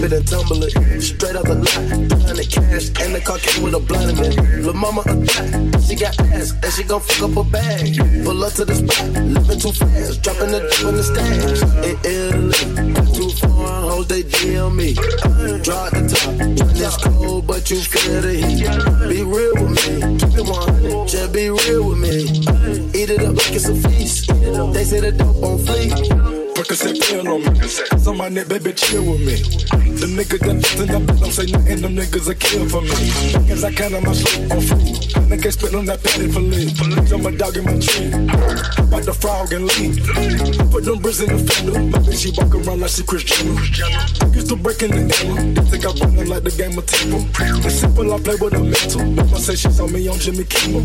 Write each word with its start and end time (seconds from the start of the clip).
Bag 0.00 0.12
and 0.12 0.26
tumble 0.26 0.62
it. 0.64 0.72
Straight 1.02 1.36
out 1.36 1.44
the 1.44 1.54
lot, 1.54 2.36
the 2.36 2.46
cash, 2.48 2.88
and 3.02 3.14
the 3.14 3.20
car 3.20 3.38
came 3.38 3.62
with 3.62 3.74
a 3.74 3.80
blind 3.80 4.18
in 4.18 4.24
it. 4.24 4.64
Lil' 4.64 4.74
mama 4.74 5.02
a 5.06 5.14
thot, 5.26 5.82
she 5.82 5.94
got 5.96 6.18
ass, 6.32 6.52
and 6.62 6.72
she 6.72 6.82
gon' 6.84 7.00
fuck 7.00 7.30
up 7.30 7.36
a 7.36 7.44
bag. 7.50 7.96
Pull 8.24 8.44
up 8.44 8.52
to 8.54 8.64
the 8.64 8.74
spot, 8.74 9.06
living 9.20 9.60
too 9.60 9.72
fast, 9.72 10.22
dropping 10.22 10.52
the 10.52 10.60
dope 10.60 10.88
in 10.88 10.96
the 10.96 11.04
stash. 11.04 11.62
In 11.84 11.96
Italy, 12.04 12.56
too 13.12 13.30
far, 13.40 13.90
hoes 13.90 14.06
they 14.08 14.22
DM 14.22 14.76
me. 14.76 14.90
At 14.90 14.96
the 15.44 15.60
top, 15.64 15.92
it's 16.76 16.96
cold, 16.96 17.46
but 17.46 17.70
you 17.70 17.78
feel 17.80 18.20
the 18.20 18.32
heat. 18.34 18.71
On 28.12 28.18
my 28.18 28.28
neck, 28.28 28.48
baby, 28.48 28.72
chill 28.72 29.02
with 29.10 29.20
me. 29.20 29.36
The 29.96 30.06
nigga 30.06 30.38
that 30.40 30.54
listen 30.54 30.90
up, 30.90 31.06
don't 31.06 31.32
say 31.32 31.46
nothing, 31.46 31.80
them 31.80 31.96
niggas 31.96 32.28
a 32.28 32.34
kill 32.34 32.68
for 32.68 32.82
me. 32.82 33.48
Cause 33.48 33.64
I 33.64 33.72
count 33.72 33.94
on 33.94 34.04
my 34.04 34.12
shit 34.12 34.50
on 34.52 34.60
free. 34.60 35.12
Nigga 35.32 35.52
spit 35.52 35.74
on 35.74 35.86
that 35.86 36.02
patty 36.02 36.28
leave. 36.28 36.76
I'm 37.12 37.24
a 37.24 37.32
dog 37.32 37.56
in 37.56 37.64
my 37.64 37.78
tree. 37.80 38.12
About 38.82 39.04
the 39.08 39.14
frog 39.16 39.52
and 39.52 39.64
leave. 39.64 39.96
Put 40.68 40.84
them 40.84 40.98
bricks 41.00 41.20
in 41.20 41.32
the 41.32 41.38
fender. 41.40 41.78
My 41.88 41.98
bitch, 42.04 42.20
she 42.20 42.28
walk 42.36 42.52
around 42.52 42.80
like 42.80 42.90
she 42.90 43.02
Cristiano. 43.02 43.54
Used 44.34 44.48
to 44.48 44.56
break 44.56 44.82
in 44.82 44.90
the 44.90 45.08
ammo. 45.22 45.62
Think 45.70 45.86
I 45.86 45.92
run 46.02 46.18
it 46.18 46.28
like 46.28 46.42
the 46.42 46.52
game 46.52 46.76
of 46.76 46.84
tempo. 46.84 47.22
It's 47.64 47.80
simple, 47.80 48.12
I 48.12 48.18
play 48.18 48.36
with 48.36 48.58
a 48.58 48.60
mental. 48.60 49.06
Mama 49.06 49.38
say 49.38 49.54
she 49.54 49.70
saw 49.70 49.86
me 49.86 50.08
on 50.08 50.18
Jimmy 50.18 50.44
Kimmel. 50.44 50.84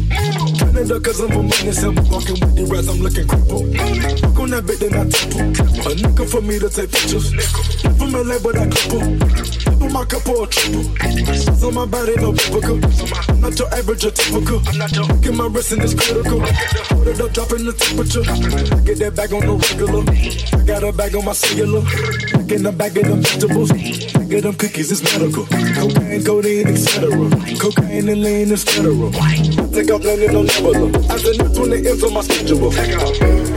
Canada, 0.62 1.00
cause 1.02 1.20
I'm 1.20 1.34
a 1.34 1.42
money 1.42 1.74
symbol. 1.74 2.06
Walking 2.08 2.38
with 2.38 2.56
the 2.56 2.64
rats, 2.70 2.88
I'm 2.88 3.02
looking 3.02 3.28
crippled. 3.28 3.74
Fuck 4.22 4.38
on 4.38 4.50
that 4.54 4.64
bit, 4.70 4.80
then 4.80 4.94
I 4.94 5.10
temple. 5.10 5.58
A 5.90 5.96
nigga 5.98 6.24
for 6.30 6.42
me 6.46 6.60
to 6.62 6.70
take 6.70 6.94
pictures. 6.94 7.17
From 7.18 8.12
LA, 8.12 8.38
but 8.38 8.58
I 8.60 8.68
couple. 8.68 9.67
Put 9.80 9.92
my. 9.92 10.08
Size 10.58 11.64
on 11.64 11.74
my 11.74 11.86
body, 11.86 12.16
no 12.18 12.32
biblical. 12.32 12.80
I'm 13.30 13.42
not 13.42 13.58
your 13.58 13.74
average 13.74 14.06
or 14.06 14.12
typical. 14.12 14.60
Get 15.22 15.34
my 15.34 15.48
wrist 15.48 15.72
in 15.72 15.80
this 15.80 15.94
critical. 15.94 16.40
Hold 16.40 17.08
it 17.08 17.22
up, 17.22 17.34
dropping 17.34 17.66
the 17.66 17.74
temperature. 17.74 18.24
I 18.76 18.82
get 18.82 19.00
that 19.00 19.16
bag 19.16 19.34
on 19.34 19.42
the 19.42 19.54
regular. 19.54 20.04
I 20.60 20.66
got 20.66 20.84
a 20.84 20.92
bag 20.92 21.16
on 21.16 21.26
my 21.26 21.34
cellular. 21.34 21.82
Get 22.48 22.64
the 22.64 22.72
bag 22.72 22.98
of 22.98 23.08
them 23.08 23.22
vegetables. 23.22 23.72
I 23.72 24.24
get 24.26 24.44
them 24.44 24.56
cookies, 24.56 24.92
it's 24.92 25.04
medical. 25.04 25.46
Cocaine, 25.46 26.24
codeine, 26.24 26.68
etc. 26.68 27.12
Cocaine 27.60 28.10
and 28.10 28.22
lean 28.24 28.52
is 28.52 28.64
federal. 28.64 29.12
Take 29.12 29.92
off 29.92 30.04
landing 30.04 30.36
on 30.36 30.46
Nebula. 30.48 30.88
As 31.12 31.24
the 31.24 31.36
next 31.38 31.60
one, 31.60 31.74
it 31.74 31.86
ends 31.86 32.04
on 32.04 32.14
my 32.14 32.22
schedule. 32.22 32.72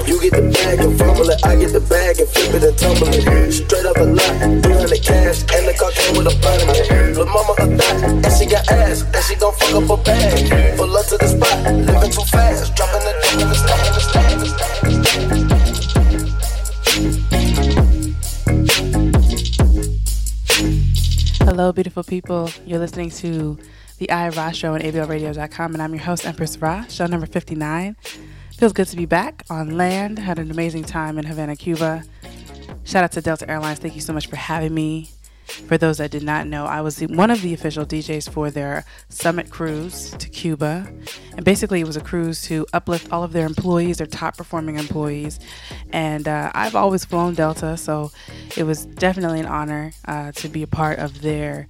You 0.06 0.20
get 0.20 0.34
the 0.34 0.50
bag 0.52 0.80
and 0.80 0.98
fumble 0.98 1.30
it, 1.30 1.40
I 1.46 1.56
get 1.56 1.72
the 1.72 1.80
bag 1.80 2.18
and 2.18 2.28
flip 2.28 2.54
it 2.54 2.64
and 2.66 2.76
tumble 2.78 3.08
it. 3.08 3.52
Straight 3.52 3.86
up 3.86 3.96
a 3.96 4.06
lot, 4.10 4.62
300 4.62 5.02
cash, 5.02 5.40
and 5.54 5.64
the 5.70 5.74
came 5.94 6.09
with 6.16 6.26
a 6.26 6.34
in. 6.40 7.14
But 7.16 7.28
mama 7.28 7.54
a 7.58 7.66
thot, 7.76 8.02
and 8.24 8.32
she 8.36 8.46
got 8.46 8.68
ass, 8.70 9.02
and 9.02 9.24
she 9.24 9.34
gon' 9.36 9.52
fuck 9.54 9.82
up 9.82 9.90
a 9.90 9.96
bag. 10.02 10.76
Pull 10.76 10.96
up 10.96 11.06
to 11.06 11.16
the 11.18 11.28
spot, 11.28 11.64
living 11.74 12.10
too 12.10 12.24
fast, 12.24 12.74
dropping 12.74 13.04
the 13.06 13.12
dope 13.22 13.40
in 13.40 13.48
the 13.48 13.54
stand, 13.54 13.94
the 13.94 14.00
the 14.38 14.46
stand. 14.46 15.60
Hello, 21.48 21.72
beautiful 21.72 22.02
people. 22.04 22.50
You're 22.64 22.78
listening 22.78 23.10
to 23.10 23.58
the 23.98 24.10
I 24.10 24.30
Ra 24.30 24.50
Show 24.50 24.74
on 24.74 24.80
ABLRadio.com, 24.80 25.74
and 25.74 25.82
I'm 25.82 25.92
your 25.92 26.02
host, 26.02 26.26
Empress 26.26 26.56
Rah, 26.58 26.86
show 26.86 27.06
number 27.06 27.26
59. 27.26 27.96
Feels 28.56 28.72
good 28.72 28.86
to 28.88 28.96
be 28.96 29.06
back 29.06 29.42
on 29.50 29.76
land. 29.76 30.18
Had 30.18 30.38
an 30.38 30.50
amazing 30.50 30.84
time 30.84 31.18
in 31.18 31.24
Havana, 31.24 31.56
Cuba. 31.56 32.02
Shout 32.84 33.04
out 33.04 33.12
to 33.12 33.20
Delta 33.20 33.50
Airlines. 33.50 33.78
Thank 33.78 33.94
you 33.94 34.00
so 34.00 34.12
much 34.12 34.26
for 34.26 34.36
having 34.36 34.74
me. 34.74 35.10
For 35.50 35.78
those 35.78 35.98
that 35.98 36.10
did 36.10 36.22
not 36.22 36.46
know, 36.46 36.66
I 36.66 36.80
was 36.80 37.00
one 37.00 37.30
of 37.30 37.42
the 37.42 37.54
official 37.54 37.84
DJs 37.84 38.30
for 38.30 38.50
their 38.50 38.84
summit 39.08 39.50
cruise 39.50 40.10
to 40.12 40.28
Cuba. 40.28 40.86
And 41.36 41.44
basically, 41.44 41.80
it 41.80 41.86
was 41.86 41.96
a 41.96 42.00
cruise 42.00 42.42
to 42.42 42.66
uplift 42.72 43.12
all 43.12 43.22
of 43.22 43.32
their 43.32 43.46
employees, 43.46 43.98
their 43.98 44.06
top 44.06 44.36
performing 44.36 44.76
employees. 44.76 45.40
And 45.92 46.26
uh, 46.26 46.50
I've 46.54 46.74
always 46.74 47.04
flown 47.04 47.34
Delta, 47.34 47.76
so 47.76 48.10
it 48.56 48.64
was 48.64 48.86
definitely 48.86 49.40
an 49.40 49.46
honor 49.46 49.92
uh, 50.06 50.32
to 50.32 50.48
be 50.48 50.62
a 50.62 50.66
part 50.66 50.98
of 50.98 51.20
their 51.22 51.68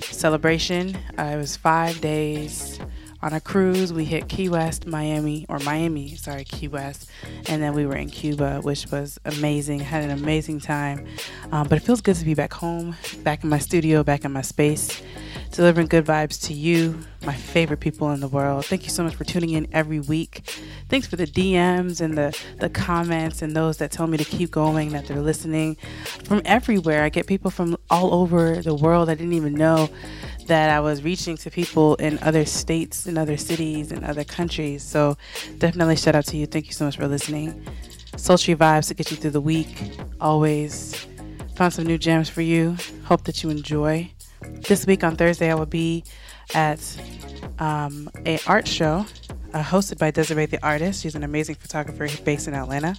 celebration. 0.00 0.96
Uh, 1.18 1.32
it 1.34 1.36
was 1.36 1.56
five 1.56 2.00
days 2.00 2.78
on 3.22 3.32
a 3.32 3.40
cruise. 3.40 3.92
We 3.92 4.04
hit 4.04 4.28
Key 4.28 4.48
West, 4.48 4.86
Miami, 4.86 5.46
or 5.48 5.58
Miami, 5.60 6.16
sorry, 6.16 6.44
Key 6.44 6.68
West, 6.68 7.10
and 7.46 7.62
then 7.62 7.74
we 7.74 7.86
were 7.86 7.96
in 7.96 8.08
Cuba, 8.08 8.60
which 8.60 8.90
was 8.90 9.18
amazing. 9.24 9.80
Had 9.80 10.04
an 10.04 10.10
amazing 10.10 10.60
time. 10.60 11.06
Um, 11.52 11.68
but 11.68 11.78
it 11.78 11.82
feels 11.82 12.00
good 12.00 12.16
to 12.16 12.24
be 12.24 12.34
back 12.34 12.52
home, 12.52 12.96
back 13.22 13.44
in 13.44 13.50
my 13.50 13.58
studio, 13.58 14.02
back 14.02 14.24
in 14.24 14.32
my 14.32 14.42
space, 14.42 15.02
delivering 15.52 15.88
good 15.88 16.06
vibes 16.06 16.40
to 16.46 16.54
you, 16.54 17.00
my 17.26 17.34
favorite 17.34 17.80
people 17.80 18.10
in 18.12 18.20
the 18.20 18.28
world. 18.28 18.64
Thank 18.66 18.84
you 18.84 18.90
so 18.90 19.02
much 19.02 19.14
for 19.14 19.24
tuning 19.24 19.50
in 19.50 19.68
every 19.72 20.00
week. 20.00 20.42
Thanks 20.88 21.06
for 21.06 21.16
the 21.16 21.26
DMs 21.26 22.00
and 22.00 22.16
the, 22.16 22.36
the 22.58 22.70
comments 22.70 23.42
and 23.42 23.54
those 23.54 23.76
that 23.78 23.90
tell 23.90 24.06
me 24.06 24.16
to 24.16 24.24
keep 24.24 24.50
going, 24.50 24.90
that 24.90 25.06
they're 25.06 25.20
listening 25.20 25.76
from 26.24 26.40
everywhere. 26.44 27.02
I 27.02 27.08
get 27.10 27.26
people 27.26 27.50
from 27.50 27.76
all 27.90 28.14
over 28.14 28.56
the 28.56 28.74
world 28.74 29.08
I 29.10 29.14
didn't 29.14 29.34
even 29.34 29.54
know 29.54 29.90
that 30.50 30.68
I 30.68 30.80
was 30.80 31.04
reaching 31.04 31.36
to 31.36 31.48
people 31.50 31.94
in 31.96 32.18
other 32.22 32.44
states, 32.44 33.06
in 33.06 33.16
other 33.16 33.36
cities, 33.36 33.92
in 33.92 34.02
other 34.02 34.24
countries. 34.24 34.82
So 34.82 35.16
definitely 35.58 35.94
shout 35.94 36.16
out 36.16 36.26
to 36.26 36.36
you. 36.36 36.46
Thank 36.46 36.66
you 36.66 36.72
so 36.72 36.86
much 36.86 36.96
for 36.96 37.06
listening. 37.06 37.64
Sultry 38.16 38.56
vibes 38.56 38.88
to 38.88 38.94
get 38.94 39.12
you 39.12 39.16
through 39.16 39.30
the 39.30 39.40
week. 39.40 39.92
Always 40.20 41.06
found 41.54 41.72
some 41.72 41.86
new 41.86 41.98
gems 41.98 42.28
for 42.28 42.42
you. 42.42 42.76
Hope 43.04 43.22
that 43.24 43.44
you 43.44 43.50
enjoy. 43.50 44.10
This 44.66 44.88
week 44.88 45.04
on 45.04 45.14
Thursday, 45.14 45.52
I 45.52 45.54
will 45.54 45.66
be 45.66 46.02
at 46.52 46.80
um, 47.60 48.10
a 48.26 48.40
art 48.48 48.66
show 48.66 49.06
uh, 49.54 49.62
hosted 49.62 49.98
by 49.98 50.10
Desiree 50.10 50.46
the 50.46 50.60
Artist. 50.66 51.04
She's 51.04 51.14
an 51.14 51.22
amazing 51.22 51.54
photographer 51.54 52.08
based 52.24 52.48
in 52.48 52.54
Atlanta 52.54 52.96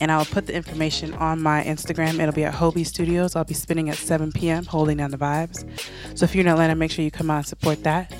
and 0.00 0.12
I'll 0.12 0.24
put 0.24 0.46
the 0.46 0.54
information 0.54 1.14
on 1.14 1.40
my 1.40 1.62
Instagram. 1.64 2.20
It'll 2.20 2.34
be 2.34 2.44
at 2.44 2.54
Hobie 2.54 2.86
Studios. 2.86 3.34
I'll 3.34 3.44
be 3.44 3.54
spinning 3.54 3.88
at 3.88 3.96
7 3.96 4.32
p.m., 4.32 4.64
holding 4.64 4.98
down 4.98 5.10
the 5.10 5.16
vibes. 5.16 5.68
So 6.14 6.24
if 6.24 6.34
you're 6.34 6.42
in 6.42 6.48
Atlanta, 6.48 6.74
make 6.74 6.90
sure 6.90 7.04
you 7.04 7.10
come 7.10 7.30
out 7.30 7.38
and 7.38 7.46
support 7.46 7.82
that. 7.84 8.12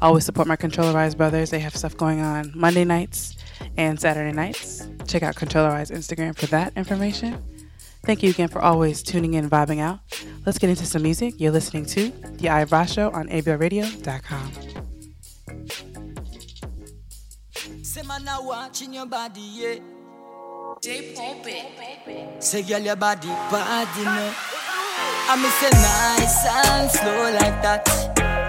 Always 0.00 0.24
support 0.24 0.46
my 0.46 0.56
Controllerize 0.56 1.16
brothers. 1.16 1.50
They 1.50 1.58
have 1.58 1.76
stuff 1.76 1.96
going 1.96 2.20
on 2.20 2.52
Monday 2.54 2.84
nights 2.84 3.36
and 3.76 4.00
Saturday 4.00 4.32
nights. 4.32 4.88
Check 5.06 5.22
out 5.22 5.34
Controllerize 5.34 5.90
Instagram 5.90 6.36
for 6.36 6.46
that 6.46 6.72
information. 6.76 7.42
Thank 8.04 8.22
you 8.22 8.30
again 8.30 8.48
for 8.48 8.62
always 8.62 9.02
tuning 9.02 9.34
in 9.34 9.44
and 9.44 9.52
vibing 9.52 9.80
out. 9.80 9.98
Let's 10.46 10.58
get 10.58 10.70
into 10.70 10.86
some 10.86 11.02
music. 11.02 11.34
You're 11.38 11.52
listening 11.52 11.84
to 11.86 12.10
The 12.38 12.48
I 12.48 12.64
Show 12.86 13.10
on 13.10 13.28
ABLRadio.com. 13.28 14.52
Say 17.82 18.02
man, 18.02 18.26
watching 18.44 18.94
your 18.94 19.06
body, 19.06 19.40
yeah. 19.40 19.97
Say, 22.40 22.62
girl, 22.62 22.80
your 22.80 22.96
body 22.96 23.28
bad, 23.50 23.88
you. 23.96 24.04
I 25.30 25.36
me 25.36 25.48
say 25.58 25.70
nice 25.70 26.44
and 26.46 26.90
slow 26.90 27.32
like 27.32 27.62
that. 27.62 27.84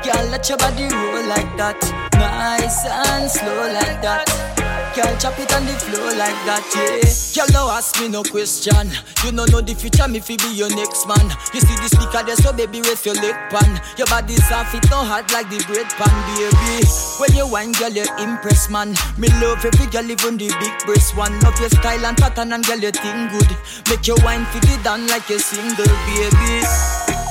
Girl, 0.03 0.25
let 0.29 0.47
your 0.47 0.57
body 0.57 0.83
roll 0.83 1.25
like 1.27 1.57
that. 1.57 1.79
Nice 2.13 2.85
and 2.85 3.29
slow 3.31 3.73
like 3.73 4.01
that. 4.01 4.68
Girl, 4.95 5.15
chop 5.21 5.37
it 5.39 5.53
on 5.53 5.65
the 5.65 5.73
floor 5.77 6.11
like 6.17 6.35
that, 6.49 6.65
yeah. 6.73 7.05
Girl, 7.37 7.47
now 7.53 7.69
ask 7.77 7.93
me 8.01 8.09
no 8.09 8.23
question. 8.23 8.89
You 9.23 9.31
know 9.31 9.45
know 9.45 9.61
the 9.61 9.75
future, 9.77 10.07
me 10.09 10.19
fi 10.19 10.35
be 10.35 10.49
your 10.51 10.67
next 10.73 11.05
man. 11.07 11.29
You 11.53 11.61
see 11.61 11.77
the 11.77 11.87
speaker 11.93 12.25
there, 12.25 12.35
so 12.35 12.51
baby, 12.51 12.81
rest 12.81 13.05
your 13.05 13.15
leg 13.15 13.37
pan. 13.53 13.79
Your 14.01 14.07
body 14.07 14.35
soft, 14.49 14.73
it 14.73 14.83
no 14.89 15.05
hard 15.05 15.29
like 15.31 15.47
the 15.53 15.61
bread 15.69 15.85
pan, 15.93 16.11
baby. 16.33 16.83
When 17.21 17.31
you 17.37 17.45
wine, 17.45 17.71
girl, 17.77 17.93
you 17.93 18.07
impress, 18.17 18.69
man. 18.69 18.97
Me 19.21 19.29
love 19.39 19.63
every 19.63 19.85
girl, 19.93 20.09
even 20.09 20.35
the 20.41 20.49
big 20.57 20.75
breast 20.89 21.15
one. 21.15 21.37
Love 21.45 21.59
your 21.61 21.69
style 21.69 22.03
and 22.03 22.17
pattern, 22.17 22.51
and 22.51 22.65
girl, 22.65 22.81
you 22.81 22.91
think 22.91 23.29
good. 23.31 23.51
Make 23.93 24.07
your 24.09 24.17
wine 24.25 24.43
fit 24.49 24.67
it 24.73 24.81
down 24.83 25.05
like 25.07 25.29
a 25.29 25.37
single, 25.37 25.85
baby. 26.09 26.65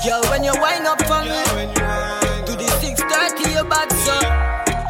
Girl, 0.06 0.22
when 0.30 0.46
you 0.46 0.54
wine 0.62 0.86
up 0.86 1.02
for 1.10 1.20
me, 1.26 1.42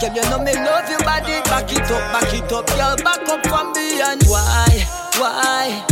Girl, 0.00 0.14
you 0.14 0.22
know 0.30 0.38
me 0.38 0.54
love 0.54 0.88
your 0.88 1.02
body. 1.02 1.42
Back 1.50 1.66
it 1.74 1.90
up, 1.90 2.04
back 2.14 2.30
it 2.32 2.52
up, 2.52 2.66
girl. 2.70 2.94
Back 3.02 3.26
up 3.26 3.42
from 3.50 3.72
behind. 3.74 4.22
Why, 4.30 4.70
why? 5.18 5.82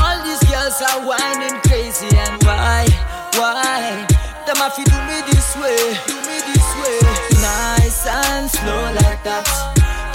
All 0.00 0.24
these 0.24 0.40
girls 0.48 0.80
are 0.80 1.04
whining 1.04 1.60
crazy, 1.68 2.08
and 2.08 2.42
why, 2.42 2.88
why? 3.36 4.06
Them 4.46 4.56
have 4.56 4.72
to 4.76 4.82
do 4.82 4.96
me 5.04 5.20
this 5.28 5.52
way, 5.60 5.76
do 6.08 6.16
me 6.24 6.40
this 6.40 6.68
way. 6.80 7.04
Nice 7.44 8.06
and 8.08 8.48
slow 8.48 8.96
like 9.04 9.20
that. 9.24 9.44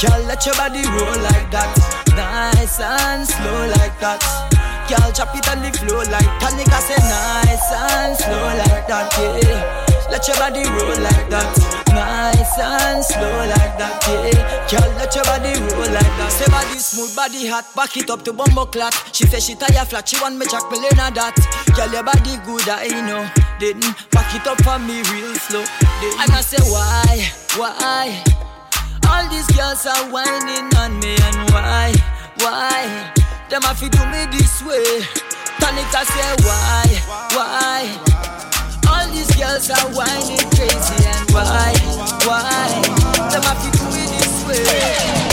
Girl, 0.02 0.18
let 0.26 0.44
your 0.48 0.56
body 0.56 0.82
roll 0.82 1.22
like 1.22 1.52
that. 1.54 1.70
Nice 2.18 2.80
and 2.82 3.28
slow 3.28 3.68
like 3.78 3.94
that. 4.02 4.26
Girl, 4.90 5.12
chop 5.14 5.36
it 5.38 5.48
on 5.54 5.62
the 5.62 5.70
floor 5.78 6.02
like 6.10 6.34
that. 6.42 6.54
Nigga 6.58 6.80
say 6.82 6.98
nice 6.98 7.70
and 7.78 8.18
slow 8.18 8.58
like 8.58 8.88
that. 8.88 9.14
Yeah, 9.22 10.10
let 10.10 10.28
your 10.28 10.38
body 10.38 10.66
roll 10.66 10.98
like 10.98 11.30
that 11.30 11.73
Nice 11.94 12.58
and 12.60 13.04
slow 13.06 13.38
like 13.48 13.78
that, 13.78 14.02
yeah. 14.10 14.66
Girl, 14.70 14.90
let 14.98 15.14
your 15.14 15.24
body 15.24 15.54
roll 15.74 15.90
like 15.94 16.14
that. 16.18 16.32
Say 16.34 16.50
body 16.50 16.80
smooth, 16.80 17.16
body 17.16 17.46
hot, 17.48 17.66
back 17.76 17.96
it 17.98 18.10
up 18.10 18.24
to 18.26 18.34
bumbo 18.34 18.66
clock. 18.66 18.94
She 19.14 19.26
say 19.26 19.40
she 19.40 19.56
tire 19.56 19.86
flat, 19.86 20.08
she 20.10 20.20
want 20.20 20.38
me 20.38 20.46
jack 20.50 20.66
me 20.72 20.82
learn 20.82 21.14
that. 21.14 21.38
Girl, 21.78 21.92
your 21.94 22.04
body 22.04 22.38
good, 22.46 22.68
I 22.68 22.90
know. 23.06 23.24
Didn't 23.60 23.94
back 24.12 24.34
it 24.34 24.48
up 24.48 24.58
for 24.66 24.80
me 24.80 25.06
real 25.14 25.36
slow. 25.36 25.64
Didn't. 26.02 26.20
And 26.22 26.32
I 26.34 26.42
say 26.42 26.62
why, 26.66 27.30
why? 27.56 28.24
All 29.08 29.30
these 29.30 29.48
girls 29.54 29.86
are 29.86 30.10
whining 30.10 30.74
on 30.82 30.98
me 31.00 31.14
and 31.14 31.38
why, 31.54 31.94
why? 32.42 33.14
Them 33.50 33.62
have 33.62 33.80
to 33.80 33.90
do 33.90 34.02
me 34.10 34.26
this 34.34 34.64
way. 34.66 35.06
I 35.96 36.04
say 36.06 36.34
why, 36.44 36.90
why? 37.38 37.86
All 38.90 39.08
these 39.14 39.30
girls 39.38 39.70
are 39.70 39.88
whining 39.94 40.42
crazy 40.50 41.06
why, 41.34 41.74
why? 42.30 42.70
Them 43.32 43.42
have 43.44 43.60
to 43.66 43.70
do 43.74 43.86
it 43.98 44.10
this 44.22 44.46
way. 44.46 45.24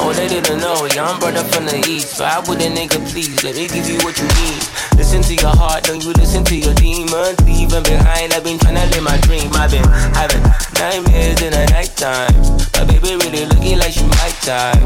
Oh, 0.00 0.12
they 0.12 0.28
didn't 0.28 0.60
know, 0.60 0.86
young 0.94 1.18
brother 1.18 1.42
from 1.44 1.64
the 1.66 1.82
east. 1.88 2.20
I 2.20 2.38
would 2.46 2.60
a 2.60 2.68
nigga 2.68 3.00
please, 3.10 3.42
let 3.42 3.56
me 3.56 3.66
give 3.66 3.88
you 3.88 3.98
what 4.04 4.16
you 4.18 4.28
need. 4.38 4.62
Listen 4.96 5.22
to 5.22 5.34
your 5.34 5.56
heart, 5.56 5.84
don't 5.84 6.04
you 6.04 6.12
listen 6.12 6.44
to 6.44 6.56
your 6.56 6.74
demons. 6.74 7.40
Leaving 7.42 7.82
behind, 7.82 8.32
I've 8.32 8.44
been 8.44 8.58
trying 8.58 8.76
to 8.76 8.86
live 8.92 9.02
my 9.02 9.16
dream. 9.24 9.50
I've 9.54 9.70
been 9.70 9.88
having 10.14 10.42
nightmares 10.76 11.40
in 11.42 11.52
the 11.52 11.64
nighttime. 11.72 12.34
My 12.76 12.84
baby 12.84 13.16
really 13.16 13.46
looking 13.46 13.78
like 13.78 13.92
she 13.92 14.04
might 14.04 14.36
die. 14.44 14.78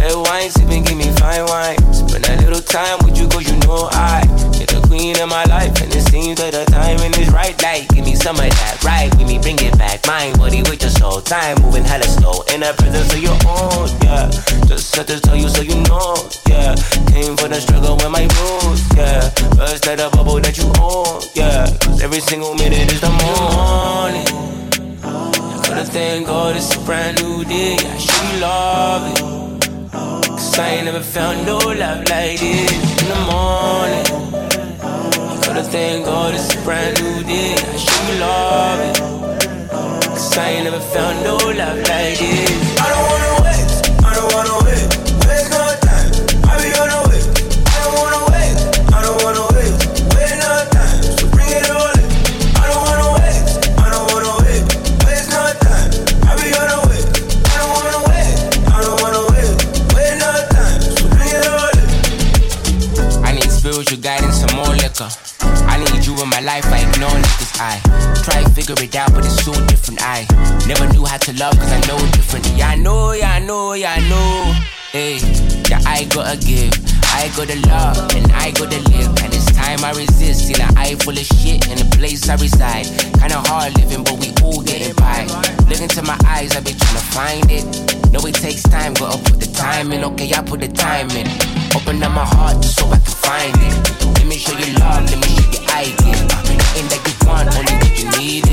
Red 0.00 0.16
wine, 0.16 0.50
sipping, 0.50 0.82
give 0.84 0.96
me 0.96 1.12
fine 1.20 1.44
wine. 1.46 1.78
Spend 1.92 2.24
a 2.26 2.36
little 2.42 2.62
time 2.62 2.98
with 3.04 3.18
you, 3.18 3.28
cause 3.28 3.46
you 3.46 3.56
know 3.68 3.88
I 3.92 4.24
queen 4.88 5.20
of 5.20 5.28
my 5.28 5.44
life, 5.44 5.76
and 5.82 5.94
it 5.94 6.02
seems 6.08 6.40
that 6.40 6.52
the 6.56 6.64
timing 6.72 7.12
is 7.20 7.28
right. 7.30 7.54
Like, 7.62 7.88
give 7.88 8.04
me 8.04 8.14
some 8.16 8.36
of 8.36 8.48
that, 8.48 8.82
right? 8.82 9.12
Give 9.16 9.28
me, 9.28 9.38
bring 9.38 9.60
it 9.60 9.76
back. 9.76 10.04
Mind, 10.06 10.38
body 10.38 10.62
with 10.62 10.80
your 10.80 10.90
soul. 10.90 11.20
Time 11.20 11.60
moving 11.62 11.84
hella 11.84 12.08
slow. 12.08 12.42
In 12.52 12.60
the 12.60 12.72
presence 12.76 13.12
of 13.12 13.20
your 13.20 13.38
own, 13.44 13.88
yeah. 14.02 14.32
Just 14.66 14.96
had 14.96 15.06
to 15.08 15.20
tell 15.20 15.36
you 15.36 15.48
so 15.48 15.62
you 15.62 15.76
know, 15.86 16.16
yeah. 16.48 16.74
Came 17.12 17.36
for 17.36 17.48
the 17.48 17.60
struggle 17.60 17.96
with 17.96 18.10
my 18.10 18.24
rules, 18.40 18.80
yeah. 18.96 19.28
First 19.60 19.86
let 19.86 20.00
a 20.00 20.08
bubble 20.10 20.40
that 20.40 20.56
you 20.56 20.68
own, 20.80 21.22
yeah. 21.36 21.68
Cause 21.84 22.02
every 22.02 22.20
single 22.20 22.54
minute 22.56 22.90
is 22.90 23.00
the 23.00 23.12
morning. 23.22 24.26
For 25.64 25.74
the 25.76 25.84
thank 25.84 26.26
God 26.26 26.56
it's 26.56 26.74
a 26.74 26.80
brand 26.80 27.20
new 27.22 27.44
day, 27.44 27.76
I 27.76 27.98
should 27.98 28.40
love 28.40 29.04
it. 29.12 29.20
Cause 29.92 30.58
I 30.58 30.68
ain't 30.80 30.86
never 30.86 31.00
found 31.02 31.44
no 31.44 31.58
love 31.58 32.08
like 32.08 32.40
this 32.40 33.02
in 33.02 33.08
the 33.08 33.20
morning. 33.28 34.27
Gotta 35.58 35.70
thank 35.72 36.04
God 36.04 36.34
it's 36.34 36.54
a 36.54 36.62
brand 36.62 37.02
new 37.02 37.24
day. 37.24 37.52
I 37.52 37.76
should 37.76 38.20
love 38.20 38.78
it. 38.78 38.98
Cause 40.06 40.38
I 40.38 40.50
ain't 40.50 40.64
never 40.70 40.78
found 40.78 41.24
no 41.24 41.34
love 41.34 41.78
like 41.78 42.16
this. 42.16 42.77
I 75.98 76.04
gotta 76.04 76.38
give. 76.38 76.70
I 77.10 77.26
gotta 77.34 77.58
love, 77.66 77.98
and 78.14 78.30
I 78.30 78.52
gotta 78.52 78.78
live. 78.94 79.10
And 79.18 79.34
it's 79.34 79.50
time 79.50 79.82
I 79.82 79.90
resist. 79.98 80.48
In 80.48 80.60
an 80.62 80.70
eye 80.78 80.94
full 80.94 81.18
of 81.18 81.26
shit 81.26 81.66
in 81.66 81.74
the 81.74 81.88
place 81.98 82.28
I 82.28 82.36
reside. 82.36 82.86
Kinda 83.18 83.42
hard 83.50 83.76
living, 83.76 84.04
but 84.04 84.14
we 84.22 84.30
all 84.40 84.62
getting 84.62 84.94
by. 84.94 85.26
Look 85.66 85.80
into 85.82 86.02
my 86.02 86.16
eyes, 86.24 86.54
I've 86.54 86.62
been 86.62 86.78
trying 86.78 86.94
to 86.94 87.06
find 87.10 87.50
it. 87.50 87.66
Know 88.12 88.20
it 88.30 88.36
takes 88.36 88.62
time, 88.62 88.94
gotta 88.94 89.18
put 89.18 89.40
the 89.40 89.50
time 89.50 89.90
in. 89.90 90.04
Okay, 90.04 90.30
I 90.32 90.40
put 90.40 90.60
the 90.60 90.68
time 90.68 91.10
in. 91.18 91.26
Open 91.74 92.00
up 92.00 92.12
my 92.12 92.24
heart 92.24 92.64
so 92.64 92.86
I 92.86 93.02
can 93.02 93.18
find 93.18 93.56
it. 93.58 93.74
Let 94.22 94.26
me 94.30 94.38
show 94.38 94.54
you 94.54 94.78
love, 94.78 95.02
let 95.02 95.18
me 95.18 95.26
show 95.34 95.50
you 95.50 95.66
idea. 95.74 96.14
Ain't 96.78 96.86
that 96.94 97.02
you 97.02 97.26
want, 97.26 97.50
only 97.58 97.74
what 97.74 97.98
you 97.98 98.06
need 98.22 98.47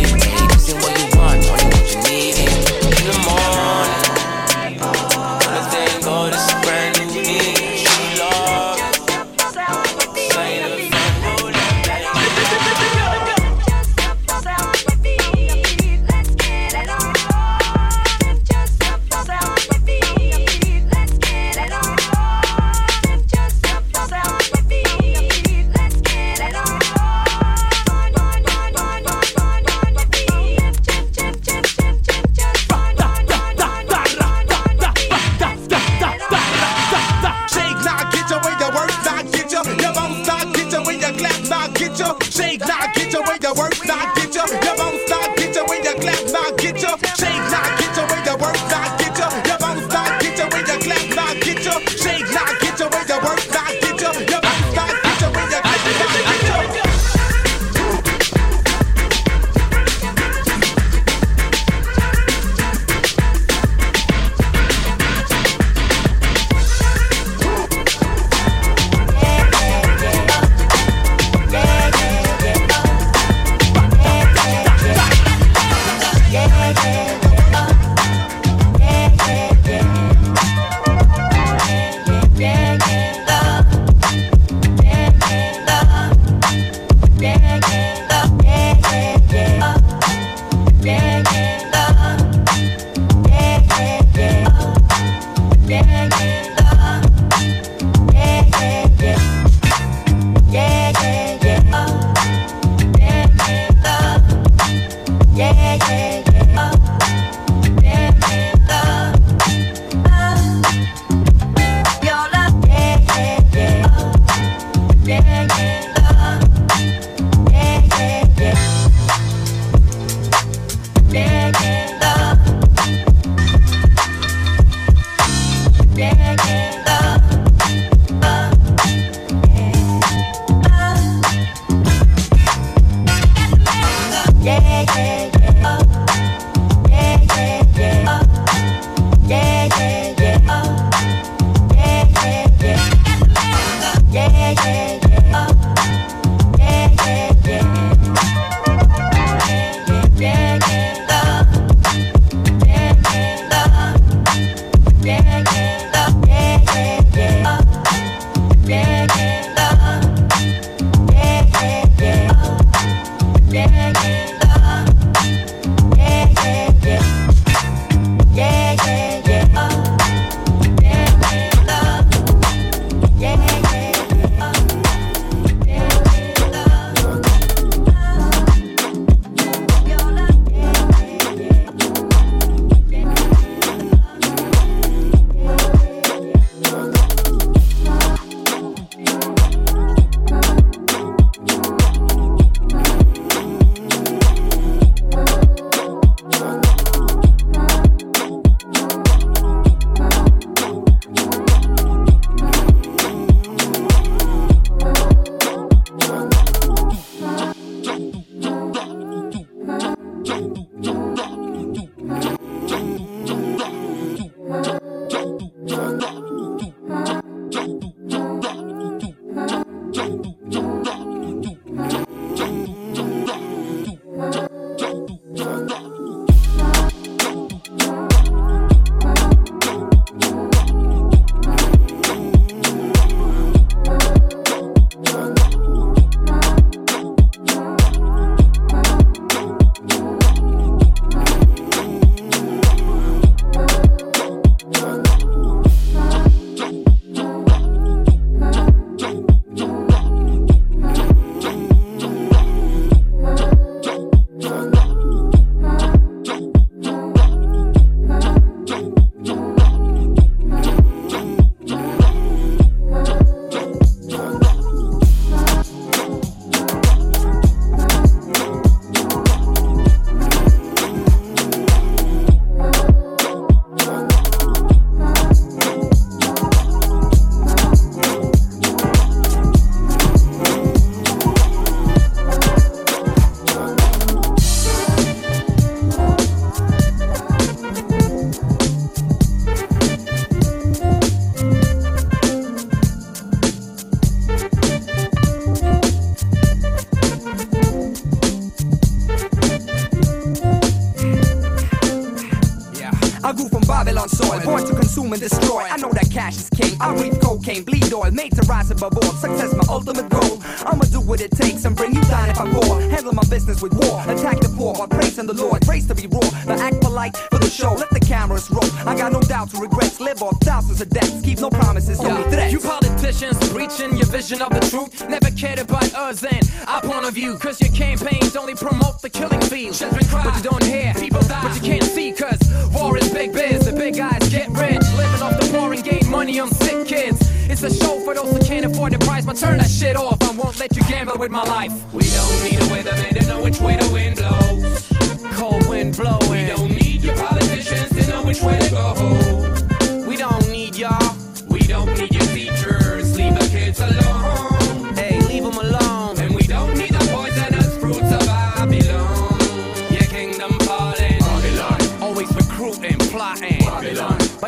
It's 337.56 337.64
a 337.64 337.86
show 337.86 338.02
for 338.02 338.14
those 338.14 338.30
who 338.34 338.40
can't 338.44 338.66
afford 338.66 338.92
the 338.92 339.00
price. 339.00 339.26
But 339.26 339.38
turn 339.38 339.60
that 339.60 339.70
shit 339.70 339.96
off. 339.96 340.22
I 340.22 340.32
won't 340.32 340.60
let 340.60 340.76
you 340.76 340.84
gamble 340.84 341.18
with 341.18 341.32
my 341.32 341.44
life. 341.44 341.72
We 341.94 342.04
don't 342.04 342.44
need 342.44 342.60
a 342.60 342.66
weatherman 342.66 343.18
to 343.18 343.28
know 343.28 343.42
which 343.42 343.62
way 343.62 343.78
the 343.78 343.90
wind 343.94 344.18
blows. 344.18 345.38
Cold 345.38 345.66
wind 345.70 345.96
blowing. 345.96 346.30
We 346.30 346.48
don't 346.48 346.70
need 346.70 347.02
your 347.02 347.16
politicians 347.16 347.92
to 347.92 348.12
know 348.12 348.24
which 348.24 348.42
way 348.42 348.60
to 348.60 348.70
go. 348.72 349.55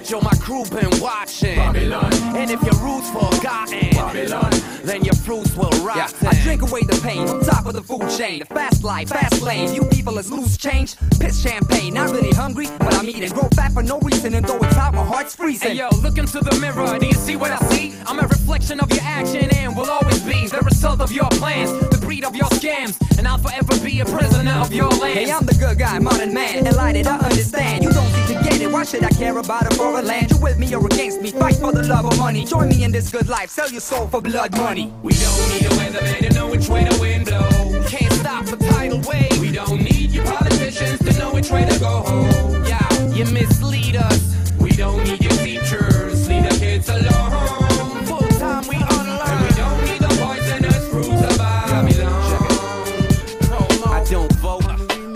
You're 0.10 0.22
my 0.22 0.34
crew 0.36 0.64
been 0.66 0.90
watching. 1.02 1.58
Babylon. 1.58 2.14
And 2.34 2.50
if 2.50 2.62
your 2.64 2.76
roots 2.76 3.10
forgotten, 3.10 3.90
Babylon. 3.92 4.52
then 4.86 5.04
your 5.04 5.16
fruits 5.16 5.54
will 5.54 5.70
rot. 5.84 6.14
I 6.24 6.34
drink 6.44 6.62
away 6.62 6.84
the 6.84 6.98
pain 7.04 7.28
on 7.28 7.42
top 7.42 7.66
of 7.66 7.74
the 7.74 7.82
food 7.82 8.10
chain. 8.18 8.40
The 8.40 8.46
fast 8.46 8.86
life, 8.86 9.10
fast 9.10 9.42
lane. 9.42 9.74
You 9.74 9.84
people 9.84 10.18
is 10.18 10.32
loose 10.32 10.56
change. 10.56 10.96
Piss 11.20 11.42
champagne. 11.42 11.96
Not 11.96 12.12
really 12.12 12.32
hungry, 12.32 12.68
but 12.80 12.94
I'm 12.94 13.10
eating. 13.10 13.32
Grow 13.34 13.50
fat 13.50 13.74
for 13.74 13.84
no 13.84 14.00
reason, 14.00 14.34
and 14.34 14.46
though 14.46 14.64
it's 14.64 14.76
hot, 14.76 14.94
my 14.94 15.04
heart's 15.04 15.36
freezing. 15.36 15.72
Hey 15.72 15.76
yo, 15.76 15.90
look 16.02 16.18
into 16.18 16.40
the 16.40 16.58
mirror. 16.62 16.98
Do 16.98 17.06
you 17.06 17.14
see 17.14 17.36
what 17.36 17.52
I 17.52 17.60
see? 17.68 17.94
I'm 18.06 18.20
a 18.20 18.28
reflection 18.28 18.80
of 18.80 18.90
your 18.90 19.04
action 19.04 19.50
and 19.56 19.76
will 19.76 19.90
always 19.90 20.24
be 20.24 20.48
the 20.48 20.62
result 20.62 21.02
of 21.02 21.12
your 21.12 21.28
plans, 21.32 21.70
the 21.90 21.97
breed 22.08 22.24
of 22.24 22.38
your 22.38 22.48
scams, 22.52 22.96
and 23.18 23.28
I'll 23.28 23.38
forever 23.38 23.78
be 23.84 24.00
a 24.00 24.06
prisoner 24.06 24.54
of 24.62 24.72
your 24.72 24.88
land. 24.88 25.20
Hey, 25.20 25.30
I'm 25.30 25.46
the 25.46 25.54
good 25.56 25.78
guy, 25.78 26.00
modern 26.00 26.34
man, 26.34 26.66
enlightened, 26.66 27.06
I 27.06 27.18
understand. 27.18 27.84
You 27.84 27.92
don't 27.92 28.10
need 28.16 28.28
to 28.28 28.34
get 28.46 28.62
it, 28.62 28.72
why 28.72 28.86
should 28.86 29.04
I 29.04 29.10
care 29.10 29.38
about 29.38 29.70
a 29.70 29.76
foreign 29.76 30.06
land? 30.08 30.32
You 30.32 30.38
with 30.38 30.58
me 30.58 30.74
or 30.74 30.86
against 30.86 31.22
me? 31.22 31.32
Fight 31.32 31.56
for 31.56 31.74
the 31.74 31.84
love 31.84 32.06
of 32.06 32.18
money. 32.18 32.46
Join 32.46 32.70
me 32.70 32.86
in 32.86 32.94
this 32.94 33.12
good 33.12 33.28
life, 33.28 33.50
sell 33.50 33.70
your 33.70 33.82
soul 33.82 34.08
for 34.08 34.22
blood 34.22 34.56
money. 34.56 34.94
We 35.04 35.16
don't 35.16 35.50
need 35.50 35.66
a 35.66 35.74
weatherman 35.80 36.30
to 36.30 36.34
know 36.34 36.48
which 36.48 36.70
way 36.70 36.86
the 36.86 36.98
wind 37.02 37.26
blows. 37.26 37.90
Can't 37.90 38.14
stop 38.14 38.46
the 38.46 38.56
tidal 38.56 39.02
wave. 39.02 39.42
We 39.42 39.52
don't 39.52 39.82
need 39.82 40.12
your 40.12 40.24
politicians 40.24 41.00
to 41.00 41.20
know 41.20 41.34
which 41.34 41.52
way 41.52 41.66
to 41.66 41.78
go 41.78 42.04
home. 42.08 42.64
Yeah, 42.64 42.88
you 43.10 43.26
mislead 43.26 43.98
us. 43.98 44.37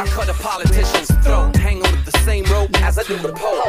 I 0.02 0.06
cut 0.08 0.28
a 0.30 0.34
politician's 0.34 1.12
throat. 1.24 1.56
Hang 1.58 1.78
on 1.86 1.92
with 1.92 2.06
the 2.06 2.18
same 2.22 2.44
rope 2.46 2.72
as 2.82 2.98
I 2.98 3.04
do 3.04 3.20
the 3.20 3.34
pole. 3.34 3.61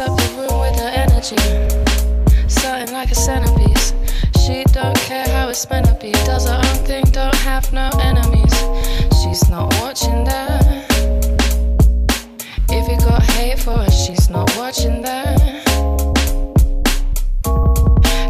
up 0.00 0.16
the 0.16 0.28
room 0.36 0.60
with 0.60 0.78
her 0.78 0.92
energy. 0.94 1.36
Something 2.48 2.92
like 2.92 3.10
a 3.10 3.14
centerpiece. 3.14 3.94
She 4.44 4.64
don't 4.72 4.96
care 4.96 5.26
how 5.28 5.48
it's 5.48 5.68
meant 5.70 5.86
to 5.86 5.94
be. 5.94 6.12
Does 6.24 6.48
her 6.48 6.56
own 6.56 6.84
thing, 6.86 7.04
don't 7.06 7.34
have 7.34 7.72
no 7.72 7.90
enemies. 8.00 8.54
She's 9.22 9.48
not 9.48 9.74
watching 9.80 10.24
that. 10.24 10.84
If 12.70 12.88
you 12.88 12.98
got 12.98 13.22
hate 13.22 13.58
for 13.58 13.72
her, 13.72 13.90
she's 13.90 14.30
not 14.30 14.54
watching 14.56 15.02
that. 15.02 15.38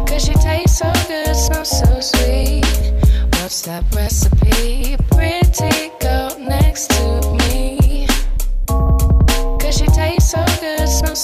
Cause 0.07 0.25
she 0.25 0.33
tastes 0.33 0.79
so 0.79 0.91
good, 1.07 1.35
smells 1.35 1.69
so 1.69 1.99
sweet. 1.99 2.65
What's 3.35 3.61
that 3.63 3.83
recipe? 3.93 4.97
Pretty 5.11 5.91
girl 5.99 6.37
next 6.39 6.87
to 6.91 7.18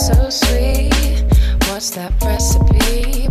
so 0.06 0.30
sweet. 0.30 1.24
What's 1.68 1.90
that 1.92 2.14
recipe? 2.24 3.25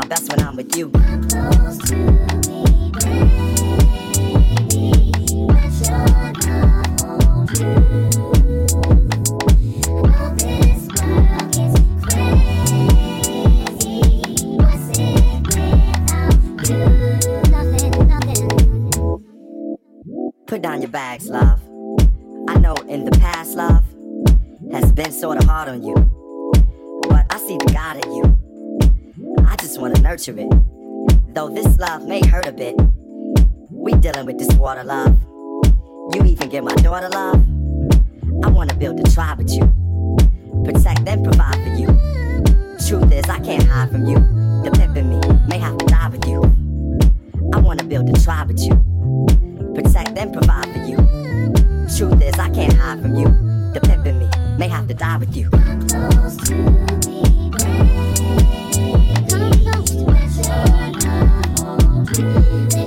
my 0.00 0.06
best 0.06 0.30
when 0.30 0.40
I'm 0.40 0.56
with 0.56 0.74
you. 0.76 0.88
Put 20.46 20.62
down 20.62 20.80
your 20.80 20.90
bags, 20.90 21.28
love. 21.28 21.60
I 22.48 22.58
know 22.58 22.74
in 22.88 23.04
the 23.04 23.16
past, 23.20 23.54
love 23.54 23.84
has 24.72 24.92
been 24.92 25.12
sort 25.12 25.36
of 25.36 25.44
hard 25.44 25.68
on 25.68 25.82
you. 25.82 26.19
nurture 30.10 30.40
it. 30.40 30.50
Though 31.34 31.48
this 31.48 31.78
love 31.78 32.02
may 32.04 32.20
hurt 32.26 32.44
a 32.44 32.50
bit, 32.50 32.74
we 33.70 33.92
dealing 33.92 34.26
with 34.26 34.38
this 34.38 34.52
water 34.54 34.82
love. 34.82 35.16
You 36.12 36.24
even 36.24 36.48
give 36.48 36.64
my 36.64 36.74
daughter 36.86 37.08
love. 37.08 37.40
I 38.44 38.48
wanna 38.48 38.74
build 38.74 38.98
a 38.98 39.08
tribe 39.08 39.38
with 39.38 39.52
you, 39.52 39.62
protect 40.64 41.06
and 41.06 41.22
provide 41.22 41.54
for 41.62 41.74
you. 41.80 41.86
Truth 42.88 43.12
is, 43.12 43.24
I 43.30 43.38
can't 43.38 43.62
hide 43.62 43.92
from 43.92 44.04
you. 44.04 44.16
The 44.64 44.72
pimp 44.72 44.96
in 44.96 45.10
me 45.10 45.20
may 45.46 45.58
have 45.58 45.78
to 45.78 45.86
die 45.86 46.08
with 46.08 46.26
you. 46.26 46.42
I 47.54 47.60
wanna 47.60 47.84
build 47.84 48.10
a 48.10 48.20
tribe 48.20 48.48
with 48.48 48.60
you, 48.60 48.74
protect 49.76 50.18
and 50.18 50.32
provide 50.32 50.72
for 50.72 50.82
you. 50.90 50.96
Truth 51.96 52.20
is, 52.20 52.36
I 52.36 52.50
can't 52.50 52.72
hide 52.72 53.00
from 53.00 53.14
you. 53.14 53.28
The 53.74 53.80
pimp 53.80 54.04
in 54.06 54.18
me 54.18 54.28
may 54.58 54.66
have 54.66 54.88
to 54.88 54.94
die 54.94 55.18
with 55.18 55.36
you. 55.36 55.50
Close 55.50 56.36
to 56.48 56.54
me, 56.56 58.09
You. 62.50 62.79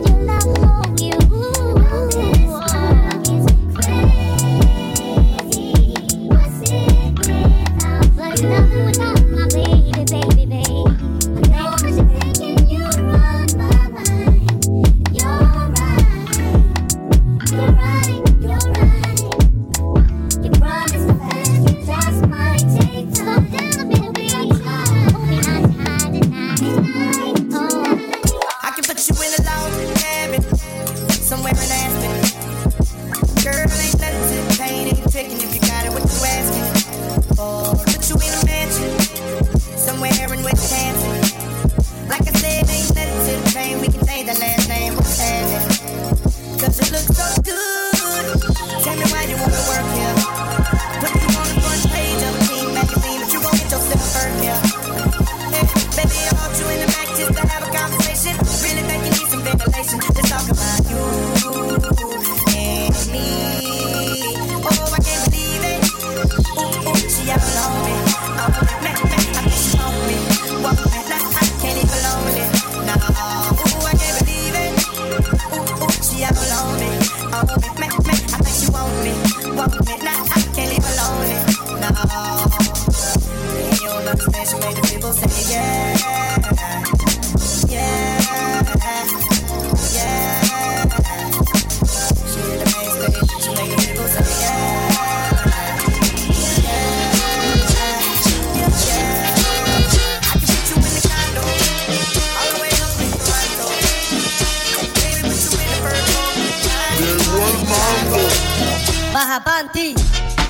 Barra 109.23 109.39
Banti. 109.39 110.42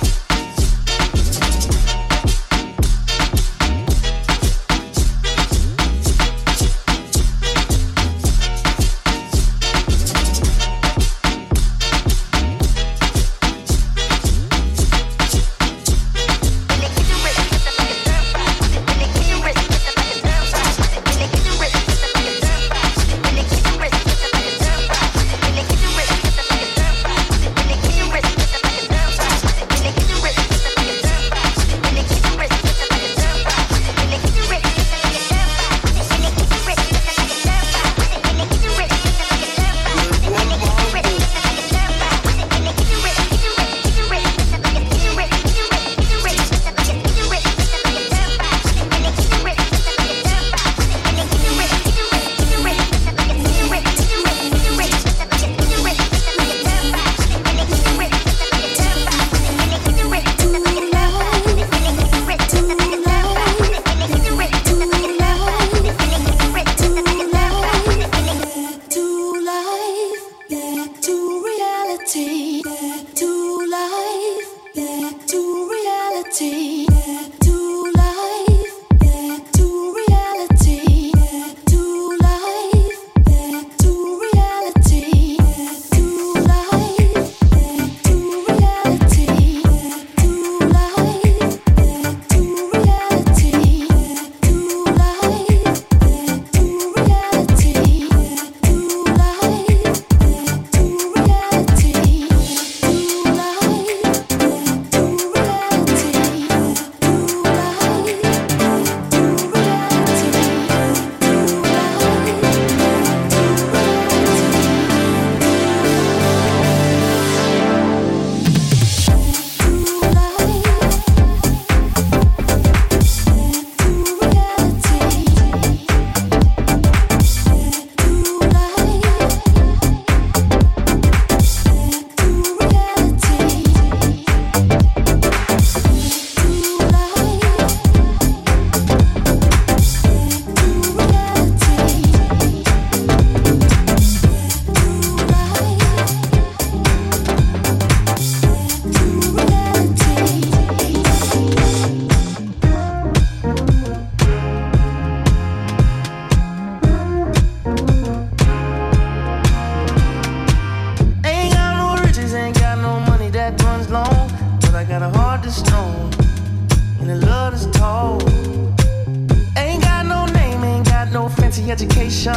fancy 171.64 171.72
education, 171.72 172.34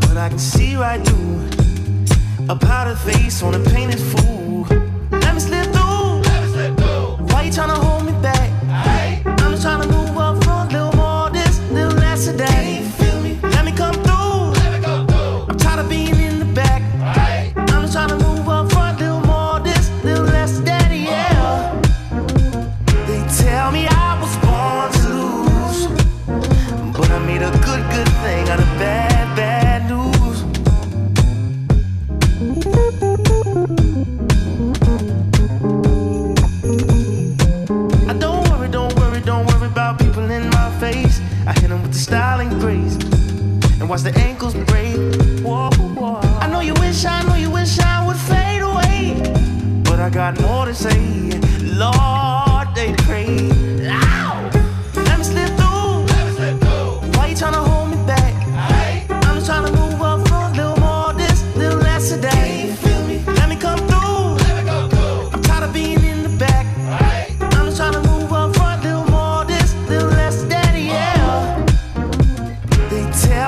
but 0.00 0.16
I 0.16 0.28
can 0.28 0.38
see 0.38 0.76
right 0.76 1.04
through 1.04 1.48
a 2.48 2.56
powder 2.56 2.96
face 2.96 3.42
on 3.42 3.54
a 3.54 3.60
painted 3.70 4.00
fool. 4.00 4.66
Let 5.10 5.34
me 5.34 5.40
slip 5.40 5.66
through. 5.66 6.20
Let 6.22 6.44
me 6.44 6.52
slip 6.52 6.76
through. 6.76 7.26
Why 7.26 7.44
you 7.44 7.52
trying 7.52 7.68
to 7.68 7.74
hold 7.74 8.06
me 8.06 8.12
back? 8.22 8.50
I, 8.68 9.22
I'm 9.24 9.52
just 9.52 9.62
trying 9.62 9.82
to 9.82 9.88
move. 9.88 10.01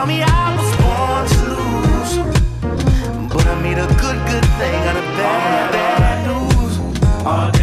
tell 0.04 0.16
me 0.16 0.22
I 0.22 0.56
was 0.56 0.70
born 0.82 1.24
to 1.34 1.40
lose. 1.56 2.14
But 3.32 3.46
I 3.46 3.54
made 3.62 3.78
a 3.78 3.86
good, 3.86 4.18
good 4.30 4.46
thing 4.58 4.80
out 4.88 4.96
of 4.96 5.04
bad, 5.16 5.72
bad 5.72 6.26
news. 6.26 6.78
All 7.24 7.53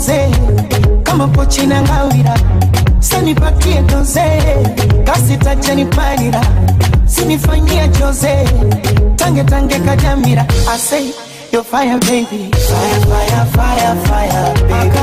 doze 0.00 0.30
kama 1.04 1.28
pochi 1.28 1.66
na 1.66 1.82
ngawira 1.82 2.34
sanipatie 3.00 3.82
doze 3.82 4.22
kasitajanipalira 5.04 6.40
sinifanyia 7.06 7.88
joze 7.88 8.44
tange 9.16 9.44
tange 9.44 9.78
kajamira. 9.78 10.46
Ase 10.74 11.12
Yo 11.52 11.62
fire 11.64 11.98
baby. 11.98 12.50
Fire 12.52 13.00
fire 13.10 13.44
fire 13.52 13.94
fire 14.06 14.54
baby. 14.70 15.00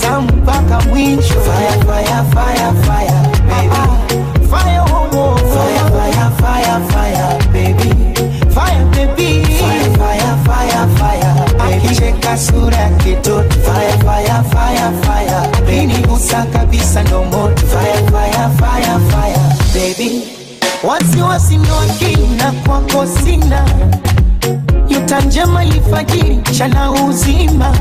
Tamu 0.00 0.28
mpaka 0.36 0.80
mwisho 0.80 1.34
fire 1.40 1.68
oh, 1.68 1.77
oh. 1.77 1.77
Na 22.98 23.06
sina 23.06 23.64
yuta 24.88 25.20
njema 25.20 25.64
lifajiri 25.64 26.38
chana 26.58 26.90
uzima. 26.92 27.72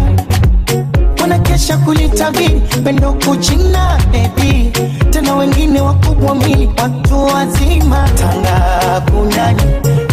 Wanakesha 1.22 1.78
kulitabiri 1.78 2.62
pendo 2.84 3.14
kuchina 3.14 4.00
bebi 4.12 4.72
tena 5.10 5.36
wengine 5.36 5.82
wakubwa 5.82 6.36
mili 6.36 6.70
watu 6.82 7.26
wazima. 7.26 8.10
Tanga 8.10 9.02
kunani 9.12 9.62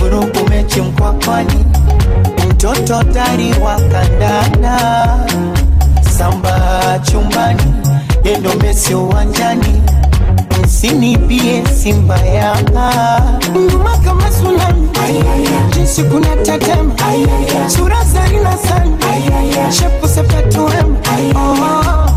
vurugu 0.00 0.48
mechi 0.50 0.80
mkwakwani 0.80 1.64
mtoto 2.50 3.04
tari 3.04 3.54
wa 3.64 3.74
kandana 3.80 4.78
samba 6.18 6.60
chumbani 7.02 7.62
yendo 8.24 8.50
mesi 8.54 8.94
uwanjani 8.94 9.82
msinipie 10.84 11.62
simba 11.82 12.18
ya 12.18 12.56
nguma 13.58 13.96
kama 14.04 14.32
sulani 14.32 14.88
jinsi 15.74 16.02
kuna 16.02 16.37
tetema. 16.37 16.94
Sura 17.68 18.04
zarina 18.04 18.56
sana 18.58 18.96
shepu 19.72 20.08
sepetuem 20.08 20.96
oh, 21.37 21.40
oh, 21.40 21.88
oh. 21.88 22.10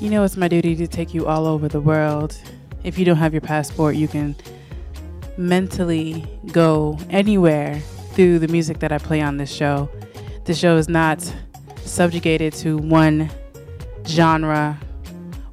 You 0.07 0.13
know, 0.13 0.23
it's 0.23 0.37
my 0.37 0.47
duty 0.47 0.77
to 0.77 0.87
take 0.87 1.15
you 1.15 1.27
all 1.27 1.49
over 1.49 1.67
the 1.67 1.81
world. 1.81 2.39
If 2.85 2.97
you 2.97 3.05
don't 3.05 3.17
have 3.17 3.35
your 3.35 3.41
passport, 3.41 3.97
you 3.97 4.07
can 4.07 4.37
mentally 5.37 6.25
go 6.53 6.97
anywhere 7.11 7.81
through 8.13 8.39
the 8.39 8.47
music 8.47 8.79
that 8.79 8.93
I 8.93 8.99
play 8.99 9.21
on 9.21 9.37
this 9.37 9.53
show. 9.53 9.91
The 10.45 10.55
show 10.55 10.77
is 10.77 10.89
not 10.89 11.29
subjugated 11.79 12.53
to 12.53 12.79
one 12.79 13.29
genre, 14.07 14.79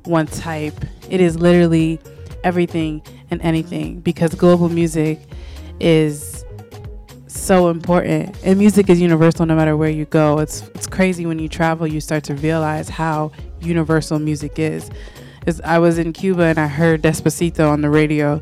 one 0.03 0.27
type. 0.27 0.85
It 1.09 1.19
is 1.19 1.35
literally 1.35 1.99
everything 2.43 3.01
and 3.31 3.41
anything 3.41 4.01
because 4.01 4.35
global 4.35 4.69
music 4.69 5.19
is 5.79 6.45
so 7.25 7.69
important 7.69 8.37
and 8.43 8.59
music 8.59 8.87
is 8.87 9.01
universal 9.01 9.47
no 9.47 9.55
matter 9.55 9.75
where 9.75 9.89
you 9.89 10.05
go 10.05 10.37
it's 10.37 10.61
it's 10.75 10.85
crazy 10.85 11.25
when 11.25 11.39
you 11.39 11.49
travel 11.49 11.87
you 11.87 11.99
start 11.99 12.23
to 12.23 12.35
realize 12.35 12.87
how 12.87 13.31
universal 13.63 14.19
music 14.19 14.59
is 14.59 14.89
is 15.45 15.61
I 15.61 15.79
was 15.79 15.97
in 15.97 16.13
Cuba 16.13 16.43
and 16.43 16.59
I 16.59 16.67
heard 16.67 17.01
Despacito 17.01 17.69
on 17.69 17.81
the 17.81 17.89
radio 17.89 18.41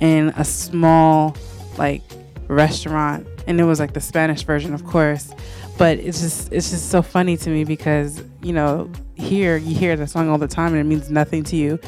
in 0.00 0.30
a 0.36 0.44
small 0.44 1.36
like 1.78 2.02
restaurant. 2.48 3.26
And 3.46 3.60
it 3.60 3.64
was 3.64 3.78
like 3.78 3.92
the 3.92 4.00
Spanish 4.00 4.42
version 4.42 4.74
of 4.74 4.84
course. 4.84 5.32
But 5.76 5.98
it's 5.98 6.20
just 6.20 6.52
it's 6.52 6.70
just 6.70 6.90
so 6.90 7.02
funny 7.02 7.36
to 7.38 7.50
me 7.50 7.64
because 7.64 8.22
you 8.42 8.52
know 8.52 8.90
here 9.14 9.56
you 9.56 9.74
hear 9.74 9.96
the 9.96 10.06
song 10.06 10.28
all 10.28 10.38
the 10.38 10.48
time 10.48 10.72
and 10.72 10.80
it 10.80 10.84
means 10.84 11.10
nothing 11.10 11.44
to 11.44 11.56
you. 11.56 11.78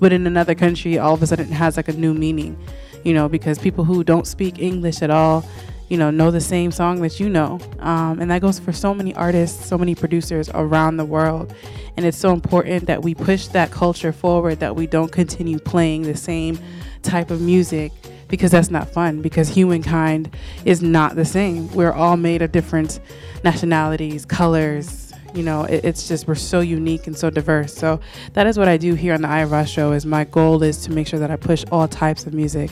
But 0.00 0.12
in 0.12 0.26
another 0.26 0.54
country 0.54 0.98
all 0.98 1.14
of 1.14 1.22
a 1.22 1.26
sudden 1.26 1.46
it 1.46 1.54
has 1.54 1.76
like 1.76 1.88
a 1.88 1.92
new 1.92 2.14
meaning 2.14 2.58
you 3.04 3.12
know 3.12 3.28
because 3.28 3.58
people 3.58 3.84
who 3.84 4.02
don't 4.02 4.26
speak 4.26 4.58
English 4.58 5.02
at 5.02 5.10
all 5.10 5.44
you 5.88 5.96
know 5.96 6.10
know 6.10 6.30
the 6.30 6.40
same 6.40 6.70
song 6.70 7.00
that 7.02 7.20
you 7.20 7.28
know. 7.28 7.58
Um, 7.80 8.20
and 8.20 8.30
that 8.30 8.40
goes 8.40 8.58
for 8.58 8.72
so 8.72 8.94
many 8.94 9.14
artists 9.14 9.66
so 9.66 9.78
many 9.78 9.94
producers 9.94 10.48
around 10.54 10.96
the 10.96 11.04
world. 11.04 11.54
And 11.96 12.04
it's 12.04 12.18
so 12.18 12.32
important 12.32 12.86
that 12.86 13.02
we 13.02 13.14
push 13.14 13.46
that 13.48 13.70
culture 13.70 14.12
forward 14.12 14.60
that 14.60 14.74
we 14.74 14.86
don't 14.86 15.12
continue 15.12 15.58
playing 15.58 16.02
the 16.02 16.16
same 16.16 16.58
type 17.02 17.30
of 17.30 17.40
music 17.40 17.92
because 18.28 18.50
that's 18.50 18.70
not 18.70 18.88
fun 18.88 19.22
because 19.22 19.48
humankind 19.48 20.34
is 20.64 20.82
not 20.82 21.14
the 21.14 21.24
same. 21.24 21.70
We're 21.72 21.92
all 21.92 22.16
made 22.16 22.42
of 22.42 22.52
different 22.52 23.00
nationalities 23.44 24.24
colors 24.24 25.04
you 25.34 25.42
know 25.42 25.64
it, 25.64 25.84
it's 25.84 26.08
just 26.08 26.26
we're 26.28 26.34
so 26.34 26.60
unique 26.60 27.06
and 27.06 27.16
so 27.16 27.28
diverse. 27.28 27.74
So 27.74 28.00
that 28.32 28.46
is 28.46 28.56
what 28.56 28.68
i 28.68 28.76
do 28.76 28.94
here 28.94 29.14
on 29.14 29.22
the 29.22 29.28
ira 29.28 29.66
show 29.66 29.92
is 29.92 30.06
my 30.06 30.24
goal 30.24 30.62
is 30.62 30.78
to 30.84 30.92
make 30.92 31.06
sure 31.06 31.18
that 31.18 31.30
i 31.30 31.36
push 31.36 31.64
all 31.70 31.88
types 31.88 32.26
of 32.26 32.32
music. 32.32 32.70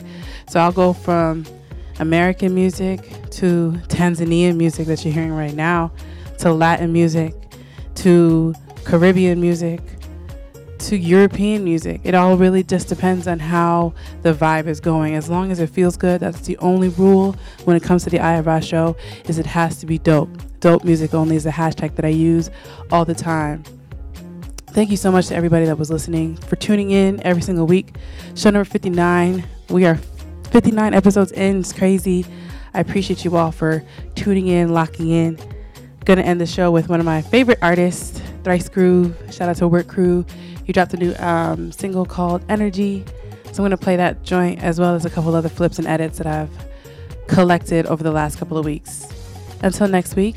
So 0.49 0.61
i'll 0.61 0.73
go 0.73 0.93
from 0.93 1.45
american 2.03 2.55
music 2.55 3.01
to 3.31 3.73
tanzanian 3.89 4.57
music 4.57 4.87
that 4.87 5.05
you're 5.05 5.15
hearing 5.15 5.33
right 5.33 5.55
now 5.55 5.91
to 6.39 6.53
latin 6.53 6.93
music 6.93 7.35
to 7.95 8.55
caribbean 8.85 9.41
music 9.41 9.81
to 10.83 10.97
European 10.97 11.63
music. 11.63 12.01
It 12.03 12.15
all 12.15 12.37
really 12.37 12.65
just 12.65 12.89
depends 12.89 13.29
on 13.29 13.39
how 13.39 13.95
the 14.23 14.35
vibe 14.35 14.67
is 14.67 14.81
going. 14.81 15.15
As 15.15 15.31
long 15.31 15.53
as 15.53 15.61
it 15.61 15.71
feels 15.71 15.97
good, 15.97 16.21
that's 16.21 16.41
the 16.41 16.59
only 16.59 16.89
rule 16.89 17.37
when 17.65 17.77
it 17.77 17.83
comes 17.83 18.03
to 18.05 18.11
the 18.11 18.19
IRA 18.19 18.61
show 18.61 18.97
is 19.27 19.39
it 19.39 19.47
has 19.47 19.79
to 19.79 19.87
be 19.87 19.99
dope. 19.99 20.31
Dope 20.61 20.85
music 20.85 21.15
only 21.15 21.37
is 21.37 21.47
a 21.47 21.53
hashtag 21.53 21.95
that 21.97 22.05
I 22.05 22.09
use 22.09 22.51
all 22.91 23.05
the 23.05 23.15
time. 23.15 23.63
Thank 24.69 24.91
you 24.91 24.97
so 24.97 25.13
much 25.13 25.29
to 25.29 25.37
everybody 25.37 25.67
that 25.67 25.79
was 25.79 25.91
listening 25.91 26.37
for 26.37 26.57
tuning 26.57 26.91
in 26.91 27.25
every 27.25 27.43
single 27.43 27.67
week. 27.67 27.95
Show 28.35 28.51
number 28.51 28.65
59. 28.65 29.45
We 29.69 29.85
are 29.85 29.97
59 30.53 30.93
episodes 30.93 31.33
in. 31.33 31.61
It's 31.61 31.73
crazy. 31.73 32.27
I 32.75 32.81
appreciate 32.81 33.25
you 33.25 33.37
all 33.37 33.53
for 33.53 33.83
tuning 34.15 34.49
in, 34.49 34.75
locking 34.75 35.09
in. 35.09 35.39
Gonna 36.05 36.21
end 36.21 36.43
the 36.43 36.47
show 36.47 36.71
with 36.71 36.91
one 36.91 37.01
of 37.01 37.07
my 37.07 37.23
favorite 37.23 37.59
artists, 37.63 38.21
Thrice 38.45 38.69
Groove. 38.69 39.17
Shout 39.31 39.49
out 39.49 39.57
to 39.57 39.69
Work 39.69 39.89
Crew. 39.89 40.27
He 40.67 40.75
dropped 40.75 40.93
a 40.93 40.99
new 40.99 41.15
um, 41.15 41.73
single 41.73 42.05
called 42.05 42.45
Energy. 42.51 43.03
So 43.45 43.63
I'm 43.63 43.65
gonna 43.65 43.79
play 43.79 43.97
that 43.97 44.25
joint 44.25 44.63
as 44.63 44.79
well 44.79 44.95
as 44.95 45.07
a 45.07 45.11
couple 45.11 45.35
other 45.35 45.49
flips 45.49 45.79
and 45.79 45.89
edits 45.89 46.19
that 46.19 46.27
I've 46.27 46.51
collected 47.29 47.87
over 47.87 48.03
the 48.03 48.13
last 48.13 48.39
couple 48.39 48.59
of 48.59 48.67
weeks. 48.67 49.07
Until 49.63 49.89
next 49.89 50.17
week, 50.17 50.37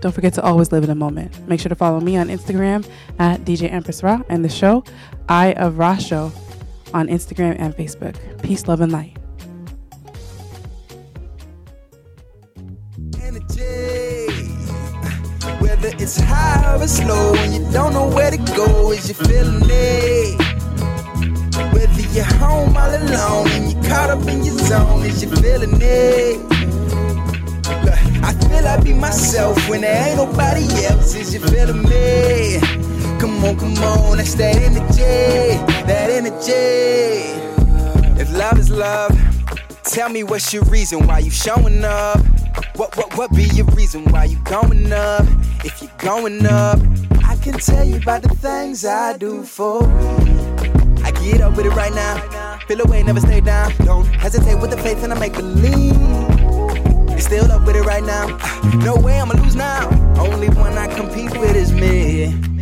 don't 0.00 0.12
forget 0.12 0.34
to 0.34 0.42
always 0.42 0.72
live 0.72 0.82
in 0.82 0.88
the 0.88 0.96
moment. 0.96 1.46
Make 1.48 1.60
sure 1.60 1.68
to 1.68 1.76
follow 1.76 2.00
me 2.00 2.16
on 2.16 2.28
Instagram 2.28 2.84
at 3.20 3.42
DJ 3.42 3.70
Empress 3.70 4.02
Rah 4.02 4.22
and 4.28 4.44
the 4.44 4.48
show 4.48 4.82
Eye 5.28 5.52
of 5.52 5.78
Rah 5.78 5.98
Show 5.98 6.32
on 6.92 7.06
Instagram 7.06 7.54
and 7.60 7.76
Facebook. 7.76 8.16
Peace, 8.42 8.66
love, 8.66 8.80
and 8.80 8.90
light. 8.90 9.16
Whether 15.86 16.02
it's 16.02 16.18
high 16.18 16.82
or 16.82 16.88
slow, 16.88 17.06
low, 17.06 17.34
and 17.36 17.54
you 17.54 17.72
don't 17.72 17.92
know 17.92 18.08
where 18.08 18.32
to 18.32 18.38
go, 18.56 18.90
is 18.90 19.06
you 19.06 19.14
feeling 19.14 19.62
it? 19.62 20.36
Whether 21.72 22.02
you're 22.12 22.24
home 22.24 22.76
all 22.76 22.90
alone 22.90 23.46
and 23.52 23.72
you're 23.72 23.84
caught 23.84 24.10
up 24.10 24.26
in 24.26 24.44
your 24.44 24.58
zone, 24.58 25.04
is 25.04 25.22
you 25.22 25.30
feeling 25.36 25.78
it? 25.80 26.38
Look, 27.84 28.00
I 28.24 28.34
feel 28.48 28.66
I 28.66 28.80
be 28.82 28.94
myself 28.94 29.56
when 29.68 29.82
there 29.82 30.08
ain't 30.08 30.16
nobody 30.16 30.64
else. 30.86 31.14
Is 31.14 31.32
you 31.32 31.38
feeling 31.38 31.84
me? 31.84 32.58
Come 33.20 33.44
on, 33.44 33.56
come 33.56 33.78
on, 33.84 34.16
that's 34.16 34.34
that 34.34 34.56
energy, 34.56 35.56
that 35.86 36.10
energy. 36.10 37.30
If 38.20 38.32
love 38.36 38.58
is 38.58 38.70
love, 38.70 39.16
tell 39.84 40.08
me 40.08 40.24
what's 40.24 40.52
your 40.52 40.64
reason 40.64 41.06
why 41.06 41.20
you 41.20 41.30
showing 41.30 41.84
up. 41.84 42.18
What 42.76 42.94
what 42.94 43.16
what 43.16 43.34
be 43.34 43.44
your 43.54 43.64
reason 43.68 44.04
why 44.12 44.24
you 44.24 44.36
going 44.44 44.92
up? 44.92 45.24
If 45.64 45.80
you're 45.80 45.90
going 45.96 46.44
up, 46.44 46.78
I 47.24 47.34
can 47.36 47.54
tell 47.54 47.82
you 47.82 47.96
about 47.96 48.20
the 48.20 48.28
things 48.28 48.84
I 48.84 49.16
do 49.16 49.44
for 49.44 49.80
me. 49.80 51.02
I 51.02 51.10
get 51.22 51.40
up 51.40 51.56
with 51.56 51.64
it 51.64 51.70
right 51.70 51.94
now. 51.94 52.58
Feel 52.68 52.82
away, 52.82 53.02
never 53.02 53.20
stay 53.20 53.40
down. 53.40 53.72
Don't 53.86 54.04
hesitate 54.04 54.60
with 54.60 54.72
the 54.72 54.76
faith 54.76 55.02
and 55.02 55.10
I 55.10 55.18
make 55.18 55.32
believe. 55.32 55.96
It's 57.16 57.24
still 57.24 57.50
up 57.50 57.66
with 57.66 57.76
it 57.76 57.82
right 57.82 58.04
now. 58.04 58.36
Uh, 58.42 58.76
no 58.84 58.94
way 58.96 59.18
I'ma 59.18 59.32
lose 59.42 59.56
now. 59.56 59.88
Only 60.20 60.50
one 60.50 60.76
I 60.76 60.86
compete 60.94 61.30
with 61.38 61.56
is 61.56 61.72
me. 61.72 62.55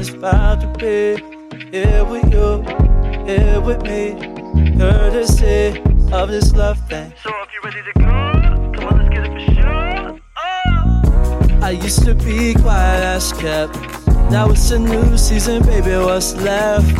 It's 0.00 0.08
about 0.08 0.62
to 0.62 0.66
be 0.78 1.22
here 1.70 2.04
with 2.06 2.32
you, 2.32 2.62
here 3.26 3.60
with 3.60 3.82
me, 3.82 4.16
courtesy 4.78 5.78
of 6.10 6.30
this 6.30 6.54
love 6.54 6.78
thing. 6.88 7.12
So 7.22 7.30
if 7.42 7.48
you're 7.52 7.62
ready 7.62 7.82
to 7.82 7.92
go, 7.98 8.06
come 8.74 8.88
on, 8.88 8.98
let's 8.98 9.10
get 9.14 9.26
it 9.26 9.32
for 9.32 9.54
sure. 9.54 10.20
Oh. 10.38 11.58
I 11.60 11.70
used 11.72 12.02
to 12.06 12.14
be 12.14 12.54
quiet 12.54 13.04
as 13.04 13.34
kept. 13.34 13.76
Now 14.30 14.48
it's 14.50 14.70
a 14.70 14.78
new 14.78 15.18
season, 15.18 15.62
baby. 15.64 15.94
What's 16.02 16.34
left? 16.36 16.98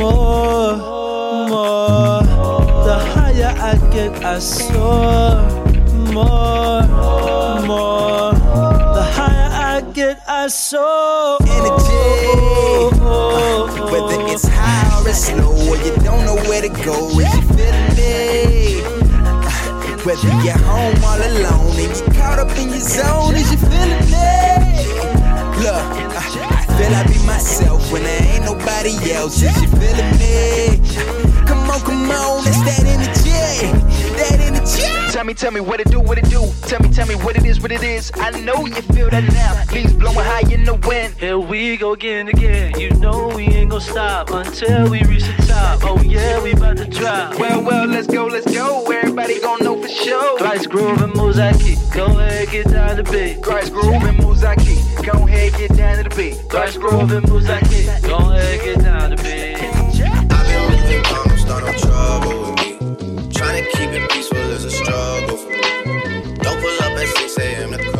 More, 0.00 0.76
more. 1.46 2.22
The 2.82 2.98
higher 3.14 3.54
I 3.56 3.76
get, 3.92 4.24
I 4.24 4.40
soar. 4.40 5.40
More, 6.12 6.82
more. 7.64 8.41
Get, 9.92 10.22
I 10.26 10.48
soar. 10.48 11.36
Energy. 11.42 11.92
Whether 13.92 14.24
it's 14.32 14.48
high 14.48 15.02
or 15.02 15.08
it's 15.08 15.30
low, 15.32 15.52
or 15.68 15.76
you 15.76 15.94
don't 16.02 16.24
know 16.24 16.36
where 16.48 16.62
to 16.62 16.68
go, 16.70 17.10
is 17.20 17.28
you 17.34 17.42
feeling 17.52 17.98
it? 17.98 18.84
Whether 20.06 20.32
you're 20.42 20.56
home 20.64 21.04
all 21.04 21.20
alone 21.20 21.76
and 21.76 21.94
you 21.94 22.04
caught 22.16 22.38
up 22.38 22.56
in 22.56 22.70
your 22.70 22.80
zone, 22.80 23.34
is 23.34 23.50
you 23.52 23.58
feeling 23.58 24.00
it? 24.00 24.86
Look, 25.60 25.84
I 26.16 26.64
feel 26.78 26.94
I 26.94 27.04
be 27.06 27.18
myself 27.26 27.92
when 27.92 28.02
there 28.02 28.22
ain't 28.32 28.44
nobody 28.44 29.12
else. 29.12 29.42
Is 29.42 29.60
you 29.60 29.68
feeling 29.68 30.16
me? 30.16 30.80
Come 31.46 31.68
on, 31.68 31.80
come 31.82 32.10
on, 32.10 32.46
it's 32.48 32.62
that 32.64 32.80
energy, 32.80 33.01
me, 35.32 35.36
tell 35.36 35.50
me 35.50 35.60
what 35.60 35.80
it 35.80 35.90
do, 35.90 35.98
what 35.98 36.18
it 36.18 36.28
do. 36.28 36.42
Tell 36.68 36.80
me, 36.80 36.88
tell 36.90 37.06
me 37.06 37.14
what 37.16 37.36
it 37.36 37.44
is, 37.44 37.60
what 37.60 37.72
it 37.72 37.82
is. 37.82 38.12
I 38.16 38.30
know 38.40 38.66
you 38.66 38.82
feel 38.94 39.08
that 39.10 39.24
now. 39.32 39.74
Leaves 39.74 39.92
blowing 39.94 40.16
high 40.16 40.46
in 40.52 40.64
the 40.64 40.74
wind. 40.74 41.14
Here 41.14 41.38
we 41.38 41.76
go 41.76 41.92
again, 41.92 42.28
again. 42.28 42.78
You 42.78 42.90
know 42.90 43.28
we 43.28 43.44
ain't 43.44 43.70
gonna 43.70 43.80
stop 43.80 44.30
until 44.30 44.90
we 44.90 45.02
reach 45.04 45.24
the 45.24 45.44
top. 45.48 45.80
Oh 45.84 46.00
yeah, 46.02 46.42
we 46.42 46.52
about 46.52 46.76
to 46.78 46.86
drop. 46.86 47.38
Well, 47.38 47.62
well, 47.62 47.86
let's 47.86 48.06
go, 48.06 48.26
let's 48.26 48.52
go. 48.52 48.84
Everybody 48.90 49.40
gon' 49.40 49.60
know 49.64 49.80
for 49.80 49.88
sure. 49.88 50.38
Christ 50.38 50.68
Groove 50.68 51.00
and 51.00 51.14
Mosaic. 51.14 51.78
Go 51.94 52.06
ahead, 52.18 52.50
get 52.50 52.68
down 52.68 52.96
to 52.96 53.02
the 53.02 53.10
beat. 53.10 53.42
Christ 53.42 53.72
Groove 53.72 54.02
and 54.02 54.18
Mosaic. 54.18 54.58
Go 55.02 55.26
ahead, 55.26 55.52
get 55.54 55.74
down 55.76 55.96
to 55.96 56.08
the 56.08 56.14
beat. 56.14 56.48
Christ 56.48 56.78
Groove 56.78 57.10
and 57.10 57.26
Mosaic. 57.28 58.02
Go 58.02 58.16
ahead, 58.16 58.60
get 58.60 58.82
down 58.82 59.10
to 59.10 59.16
the 59.16 59.22
beat. 59.22 59.56
I've 60.30 60.46
been 60.46 60.70
moving 60.70 61.02
calm, 61.04 61.28
don't 61.46 61.64
no 61.64 61.78
trouble 61.78 62.41
with 63.62 63.74
me. 63.76 63.78
Trying 63.78 63.90
to 63.90 63.96
keep 63.96 64.02
it 64.02 64.10
peaceful 64.10 64.38
is 64.52 64.64
a 64.64 64.70
struggle 64.70 65.36
for 65.36 65.50
me. 65.50 66.34
Don't 66.38 66.60
pull 66.60 66.78
up 66.82 66.98
at 66.98 67.08
6 67.18 67.38
a.m. 67.38 67.72
to 67.72 67.91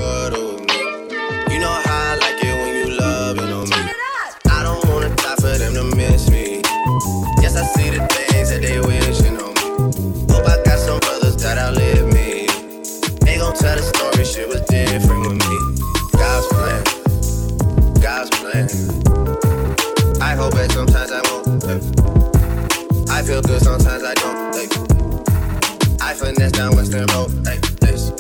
Finesse 26.35 26.53
down 26.53 26.75
Western 26.75 27.07
Road. 27.09 27.31
eh, 27.47 27.59
this. 27.81 28.11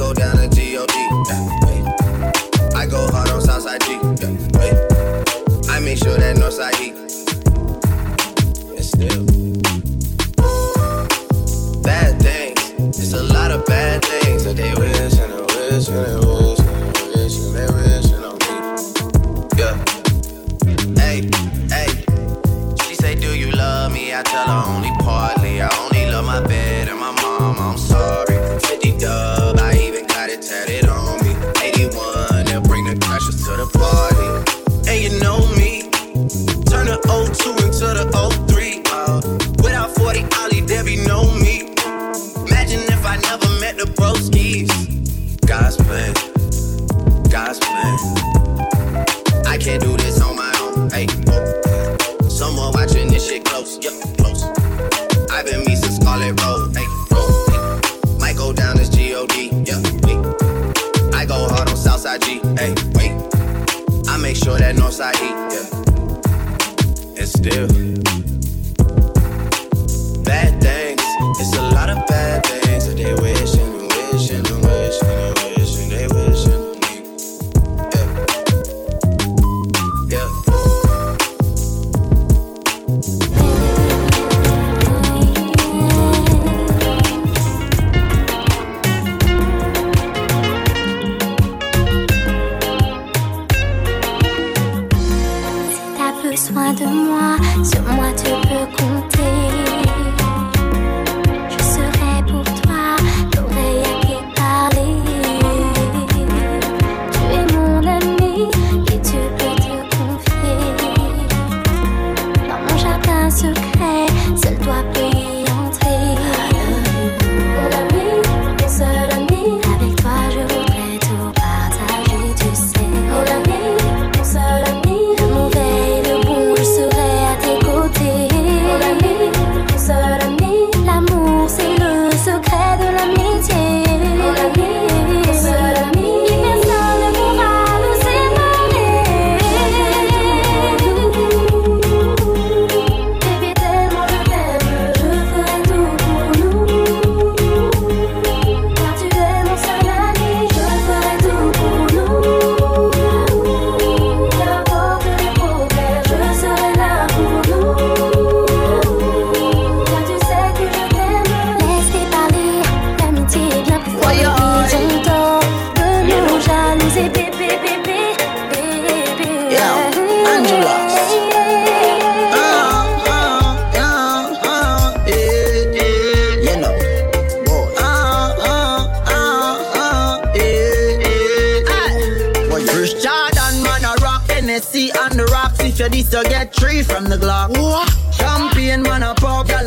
Go 0.00 0.14
down 0.14 0.34
to 0.38 0.48
G-O-D. 0.48 0.94
yeah. 1.28 2.32
I 2.74 2.86
go 2.86 3.06
hard 3.10 3.28
on 3.28 3.42
Southside 3.42 3.82
G. 3.82 3.92
yeah. 3.92 5.74
I 5.74 5.78
make 5.80 5.98
sure 5.98 6.16
that 6.16 6.36
Northside 6.36 6.74
heat. 6.76 6.94
And 8.76 8.82
still. 8.82 9.24
Bad 11.82 12.22
things. 12.22 12.98
It's 12.98 13.12
a 13.12 13.22
lot 13.22 13.50
of 13.50 13.66
bad 13.66 14.02
things 14.02 14.44
they 14.44 14.72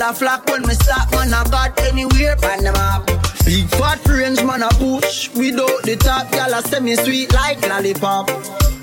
a 0.03 0.13
flock. 0.13 0.49
When 0.49 0.61
me 0.63 0.73
stop, 0.73 1.11
man, 1.11 1.33
I 1.33 1.43
got 1.49 1.79
anywhere 1.81 2.35
on 2.51 2.63
the 2.63 2.71
map. 2.73 3.05
Big 3.45 3.67
fat 3.69 4.05
range, 4.07 4.43
man, 4.43 4.63
a 4.63 4.69
push. 4.69 5.29
Without 5.35 5.83
the 5.83 5.95
top, 5.95 6.33
y'all 6.33 6.53
a 6.53 6.61
semi 6.61 6.95
sweet 6.95 7.33
like 7.33 7.61
lollipop. 7.67 8.29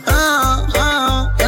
Ah, 0.06 0.66
ah, 0.74 1.34
ah, 1.38 1.39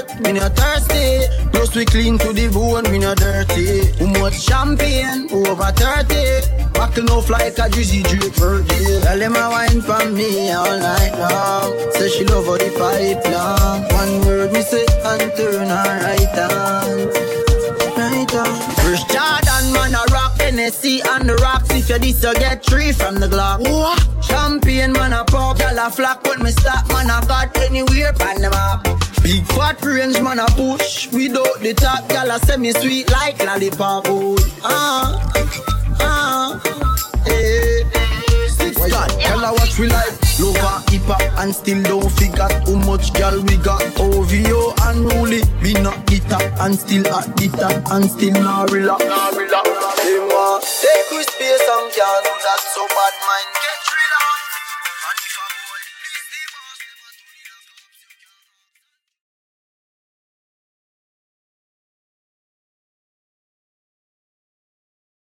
trade, 0.00 0.20
me 0.20 0.32
not 0.32 0.56
thirsty. 0.56 1.26
Plus 1.52 1.74
we 1.74 1.84
clean 1.84 2.18
to 2.18 2.32
the 2.32 2.48
bone, 2.48 2.90
me 2.90 2.98
not 2.98 3.18
dirty. 3.18 3.92
Too 3.98 4.06
much 4.20 4.40
champagne, 4.40 5.28
Who 5.28 5.46
over 5.46 5.72
30. 5.72 6.72
Backing 6.72 7.10
off 7.10 7.28
like 7.30 7.58
a 7.58 7.68
juicy 7.70 8.02
drip 8.02 8.34
birthday. 8.36 9.00
Tell 9.02 9.20
him 9.20 9.36
I 9.36 9.48
wine 9.48 9.82
for 9.82 10.10
me 10.10 10.50
all 10.52 10.78
night 10.78 11.12
long. 11.18 11.92
Say 11.92 12.08
she 12.08 12.24
love 12.24 12.46
how 12.46 12.56
the 12.56 12.70
pipe 12.78 13.24
long. 13.32 13.82
One 13.92 14.26
word 14.26 14.52
me 14.52 14.62
say 14.62 14.86
and 15.04 15.32
turn 15.36 15.68
her 15.68 15.90
right 16.04 16.38
on. 16.38 17.30
Right 17.96 18.34
on. 18.34 18.70
First 18.80 19.08
Jordan, 19.08 19.72
man, 19.72 19.94
a 19.94 20.02
rock 20.12 20.40
Hennessy 20.40 21.02
on 21.02 21.26
the 21.26 21.36
rocks. 21.36 21.70
If 21.70 21.88
you 21.88 21.98
this, 21.98 22.22
you 22.22 22.34
get 22.34 22.64
three 22.64 22.92
from 22.92 23.16
the 23.16 23.28
Glock. 23.28 23.60
Champagne, 24.22 24.92
man, 24.92 25.12
a 25.12 25.24
pop, 25.24 25.58
y'all 25.58 25.78
a 25.78 25.90
flock. 25.90 26.24
When 26.26 26.42
me 26.42 26.50
stop, 26.50 26.88
man, 26.88 27.10
I 27.10 27.20
got 27.26 27.56
anywhere 27.58 28.14
on 28.20 28.40
the 28.40 28.50
map. 28.50 29.09
Big 29.30 29.46
fat 29.52 29.80
range, 29.84 30.20
man, 30.20 30.40
a 30.40 30.46
push. 30.58 31.06
Without 31.12 31.60
the 31.60 31.72
top, 31.72 32.10
y'all 32.10 32.28
a 32.32 32.38
semi 32.40 32.72
sweet 32.72 33.08
like 33.12 33.38
lollipop. 33.38 34.06
Oh, 34.08 34.34
ah, 34.64 35.22
ah, 36.00 36.60
eh. 37.28 37.86
Six 38.48 38.74
God, 38.90 39.12
her 39.22 39.52
what 39.54 39.78
we 39.78 39.86
like. 39.86 40.18
Love 40.42 40.56
her 40.56 40.82
hip 40.90 41.06
hop 41.06 41.22
and 41.38 41.54
still 41.54 41.80
don't 41.84 42.10
figure 42.10 42.42
how 42.42 42.74
much 42.90 43.14
girl 43.14 43.40
we 43.46 43.56
got. 43.58 43.86
OVO 44.02 44.74
and 44.90 45.06
Ruli, 45.06 45.46
we 45.62 45.74
not 45.74 46.04
guitar 46.06 46.42
and 46.66 46.76
still 46.76 47.06
at 47.14 47.30
guitar 47.36 47.80
and 47.92 48.10
still 48.10 48.34
not 48.42 48.72
relax. 48.72 49.04
Not 49.04 49.36
relax. 49.36 49.70
Them 50.02 50.26
want 50.26 50.64
take 50.66 51.22
space 51.22 51.66
and 51.70 51.86
can't 51.94 52.24
do 52.26 52.34
that 52.34 52.60
so 52.74 52.82
bad 52.82 53.14
mind 53.22 53.59